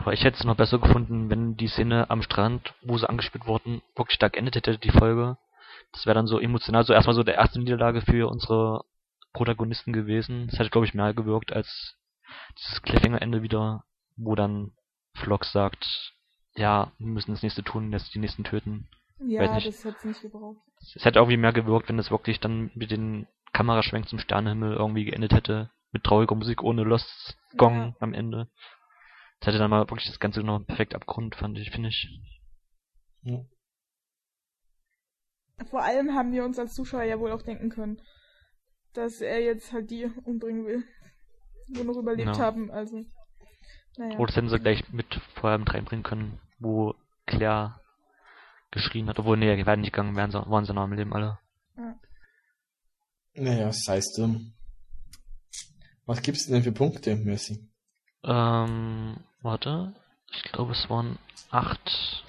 [0.00, 3.46] Aber ich hätte es noch besser gefunden, wenn die Szene am Strand, wo sie angespielt
[3.46, 5.36] wurden, wirklich da geendet hätte, die Folge.
[5.92, 8.84] Das wäre dann so emotional, so erstmal so der erste Niederlage für unsere
[9.34, 10.46] Protagonisten gewesen.
[10.48, 11.96] Das hätte, glaube ich, mehr gewirkt als
[12.58, 13.84] dieses Cliffhanger-Ende wieder,
[14.16, 14.72] wo dann
[15.16, 16.14] Flox sagt,
[16.54, 18.88] ja, wir müssen das nächste tun, jetzt die nächsten töten.
[19.18, 20.62] Ja, das hätte nicht gebraucht.
[20.96, 25.04] Es hätte irgendwie mehr gewirkt, wenn es wirklich dann mit den Kameraschwenk zum Sternenhimmel irgendwie
[25.04, 25.70] geendet hätte.
[25.92, 27.94] Mit trauriger Musik ohne Lost Gong Ja.
[28.00, 28.48] am Ende.
[29.40, 32.20] Das hätte dann mal wirklich das Ganze noch perfekt abgerundet, fand ich, finde ich.
[33.22, 33.40] Ja.
[35.70, 38.00] Vor allem haben wir uns als Zuschauer ja wohl auch denken können,
[38.92, 40.84] dass er jetzt halt die umbringen will,
[41.68, 42.38] wo noch überlebt Ja.
[42.38, 42.70] haben.
[42.70, 43.04] Also,
[43.96, 44.16] naja.
[44.18, 46.94] Oder das hätten sie gleich mit vorher mit reinbringen können, wo
[47.26, 47.80] Claire
[48.70, 49.18] geschrien hat.
[49.18, 51.38] Obwohl, nee, die werden nicht gegangen, wären sie, waren sie noch am Leben alle.
[53.34, 54.52] Naja, das heißt, ähm,
[56.04, 57.68] was gibt's denn für Punkte, Mercy?
[58.22, 59.94] Äh, Ähm, warte.
[60.32, 61.18] Ich glaube, es waren
[61.50, 62.24] acht.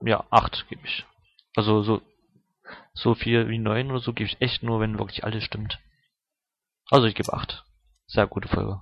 [0.00, 1.04] Ja, acht gebe ich.
[1.54, 2.02] Also so,
[2.94, 5.78] so viel wie neun oder so gebe ich echt nur, wenn wirklich alles stimmt.
[6.90, 7.64] Also ich gebe acht.
[8.06, 8.80] Sehr gute Folge.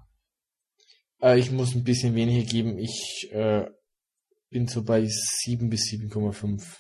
[1.22, 2.78] Äh, ich muss ein bisschen weniger geben.
[2.78, 3.70] Ich äh,
[4.50, 6.76] bin so bei 7 bis 7,5.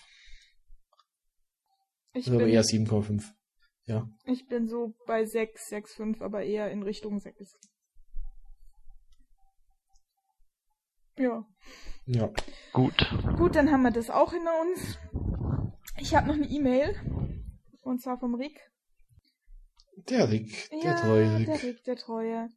[2.12, 3.24] Ich Also aber bin, eher 7,5.
[3.86, 4.08] Ja.
[4.24, 7.54] ich bin so bei 6, 6, 5, aber eher in Richtung 6.
[11.16, 11.44] Ja.
[12.06, 12.30] Ja.
[12.72, 12.94] Gut.
[13.36, 14.98] Gut, dann haben wir das auch hinter uns.
[15.98, 16.94] Ich habe noch eine E-Mail.
[17.82, 18.60] Und zwar vom Rick.
[20.08, 21.46] Der Rick, der ja, treue Rick.
[21.46, 22.48] der Rick, der Treue.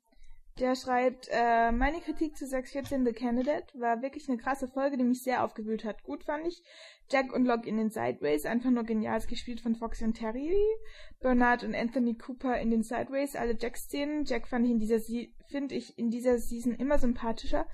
[0.60, 5.04] Der schreibt, äh, meine Kritik zu 614 The Candidate war wirklich eine krasse Folge, die
[5.04, 6.02] mich sehr aufgewühlt hat.
[6.02, 6.64] Gut fand ich.
[7.12, 10.58] Jack und Locke in den Sideways, einfach nur genial gespielt von Foxy und Terry.
[11.20, 14.26] Bernard und Anthony Cooper in den Sideways, alle Jack-Szenen.
[14.26, 17.68] Jack fand ich in dieser, Se finde ich in dieser Season immer sympathischer.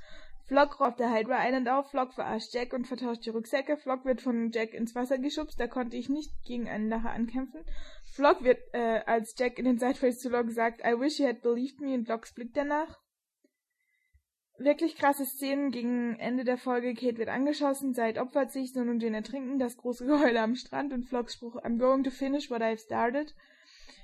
[0.53, 3.75] Flock raubt der Hydra Island auf, Flock verarscht Jack und vertauscht die Rücksäcke.
[3.75, 7.65] Flock wird von Jack ins Wasser geschubst, da konnte ich nicht gegen einen nachher ankämpfen.
[8.13, 11.41] Flock wird, äh, als Jack in den Sideways zu Locke sagt, I wish you had
[11.41, 12.99] believed me und Locks Blick danach.
[14.59, 16.93] Wirklich krasse Szenen gegen Ende der Folge.
[16.93, 20.93] Kate wird angeschossen, Seid opfert sich, Son und Jane ertrinken, das große Geheule am Strand
[20.93, 23.33] und Flocks Spruch I'm going to finish what I've started.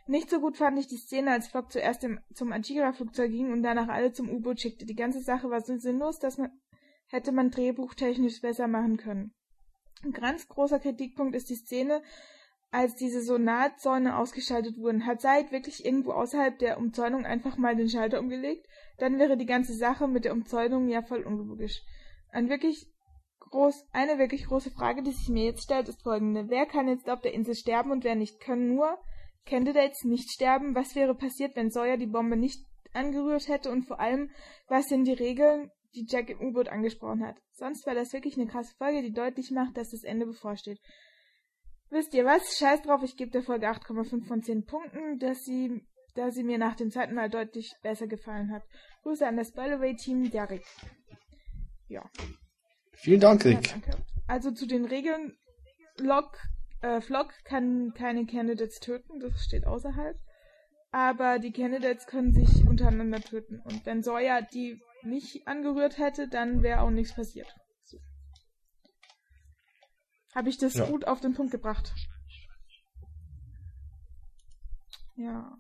[0.10, 3.62] Nicht so gut fand ich die Szene, als Flock zuerst im, zum Antigra-Flugzeug ging und
[3.62, 4.88] danach alle zum U-Boot schickte.
[4.88, 6.50] Die ganze Sache war so sinnlos, dass man
[7.10, 9.36] hätte man drehbuchtechnisch besser machen können.
[10.04, 12.02] Ein ganz großer Kritikpunkt ist die Szene,
[12.72, 15.06] als diese Sonarzäune ausgeschaltet wurden.
[15.06, 18.66] Hat Seid wirklich irgendwo außerhalb der Umzäunung einfach mal den Schalter umgelegt?
[18.98, 21.84] Dann wäre die ganze Sache mit der Umzäunung ja voll unlogisch.
[22.32, 22.92] Ein wirklich
[23.42, 26.50] groß, eine wirklich große Frage, die sich mir jetzt stellt, ist folgende.
[26.50, 28.40] Wer kann jetzt auf der Insel sterben und wer nicht?
[28.40, 28.98] Können nur
[29.46, 30.76] Candidates nicht sterben?
[30.76, 32.60] Was wäre passiert, wenn Sawyer die Bombe nicht
[32.94, 33.72] angerührt hätte?
[33.72, 34.32] Und vor allem,
[34.68, 37.38] was sind die Regeln, die Jack im U-Boot angesprochen hat?
[37.54, 40.80] Sonst war das wirklich eine krasse Folge, die deutlich macht, dass das Ende bevorsteht.
[41.90, 42.58] Wisst ihr was?
[42.58, 45.82] Scheiß drauf, ich gebe der Folge 8,5 von 10 Punkten, dass sie,
[46.14, 48.64] da sie mir nach dem zweiten Mal deutlich besser gefallen hat.
[49.02, 50.66] Grüße an das Spoilerway-Team, der Rick.
[51.88, 52.08] Ja.
[52.94, 53.70] Vielen Dank, Ja, Rick.
[53.72, 53.98] danke.
[54.28, 55.36] Also zu den Regeln.
[55.98, 56.38] Lock,
[56.82, 60.18] äh, Flock kann keine Candidates töten, das steht außerhalb.
[60.92, 63.60] Aber die Candidates können sich untereinander töten.
[63.62, 67.48] Und wenn Sawyer die nicht angerührt hätte, dann wäre auch nichts passiert.
[67.84, 68.00] So.
[70.34, 70.86] Habe ich das Ja.
[70.86, 71.94] gut auf den Punkt gebracht?
[75.16, 75.58] Ja.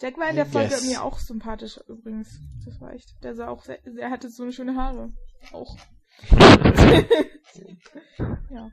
[0.00, 0.86] Jack war in der Folge Yes.
[0.86, 2.38] mir auch sympathisch übrigens.
[2.64, 3.14] Das war echt.
[3.22, 5.12] Der sah auch sehr, der hatte so eine schöne Haare.
[5.52, 5.76] Auch.
[8.50, 8.70] ja.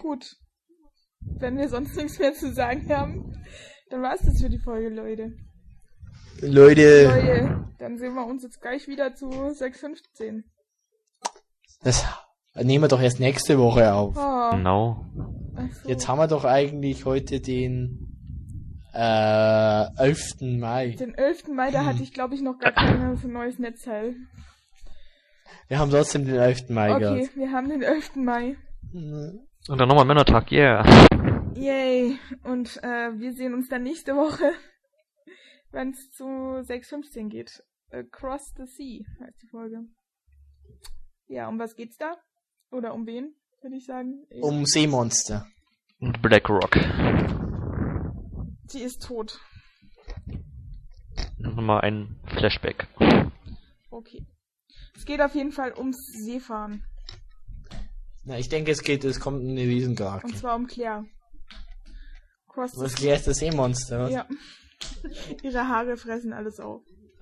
[0.00, 0.36] Gut.
[1.20, 3.32] Wenn wir sonst nichts mehr zu sagen haben,
[3.90, 5.32] dann war's das für die Folge, Leute.
[6.40, 10.42] Leute, Leute, dann sehen wir uns jetzt gleich wieder zu 6.15.
[11.82, 12.04] das
[12.54, 14.16] nehmen wir doch erst nächste Woche auf.
[14.16, 15.04] Oh, Genau.
[15.82, 15.88] so.
[15.88, 18.16] Jetzt haben wir doch eigentlich heute den
[18.94, 20.36] äh, 11.
[20.58, 20.96] Mai.
[20.98, 21.48] Den 11.
[21.48, 24.14] Mai, da hatte ich, glaube ich, noch gar kein so neues Netzteil.
[25.68, 26.70] Wir haben trotzdem den 11.
[26.70, 27.36] Mai Okay, gehabt.
[27.36, 28.16] wir haben den 11.
[28.16, 28.56] Mai.
[28.92, 29.46] Mhm.
[29.68, 30.84] Und dann nochmal Männertag, yeah.
[31.54, 32.18] Yay.
[32.44, 34.52] Und äh, wir sehen uns dann nächste Woche,
[35.70, 37.62] wenn es zu 6.15 geht.
[37.90, 39.84] Across the Sea heißt die Folge.
[41.28, 42.16] Ja, um was geht's da?
[42.70, 44.24] Oder um wen, würde ich sagen?
[44.40, 45.46] Um Seemonster.
[46.00, 46.76] Und Black Rock.
[48.68, 49.38] Sie ist tot.
[51.38, 52.86] Nochmal ein Flashback.
[53.90, 54.24] Okay.
[54.94, 56.84] Es geht auf jeden Fall ums Seefahren.
[58.24, 60.26] Na, ich denke, es geht, es kommt eine Riesenkrake.
[60.26, 61.04] Und zwar um Claire.
[62.48, 64.00] Cross Was klärst das Seemonster?
[64.00, 64.12] Was?
[64.12, 64.26] Ja.
[65.42, 66.82] Ihre Haare fressen alles auf.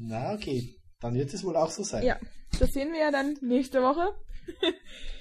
[0.00, 0.74] Na, okay.
[1.00, 2.04] Dann wird es wohl auch so sein.
[2.04, 2.18] Ja,
[2.58, 4.14] das sehen wir ja dann nächste Woche.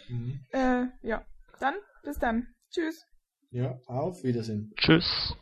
[0.10, 0.40] Mhm.
[0.52, 1.26] Äh, ja.
[1.60, 2.48] Dann, bis dann.
[2.72, 3.06] Tschüss.
[3.52, 4.72] Ja, auf Wiedersehen.
[4.78, 5.36] Tschüss.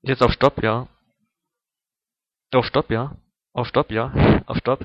[0.00, 0.88] Jetzt auf Stopp, ja.
[2.52, 3.20] Auf Stopp, ja.
[3.52, 4.42] Auf Stopp, ja.
[4.46, 4.80] Auf Stopp.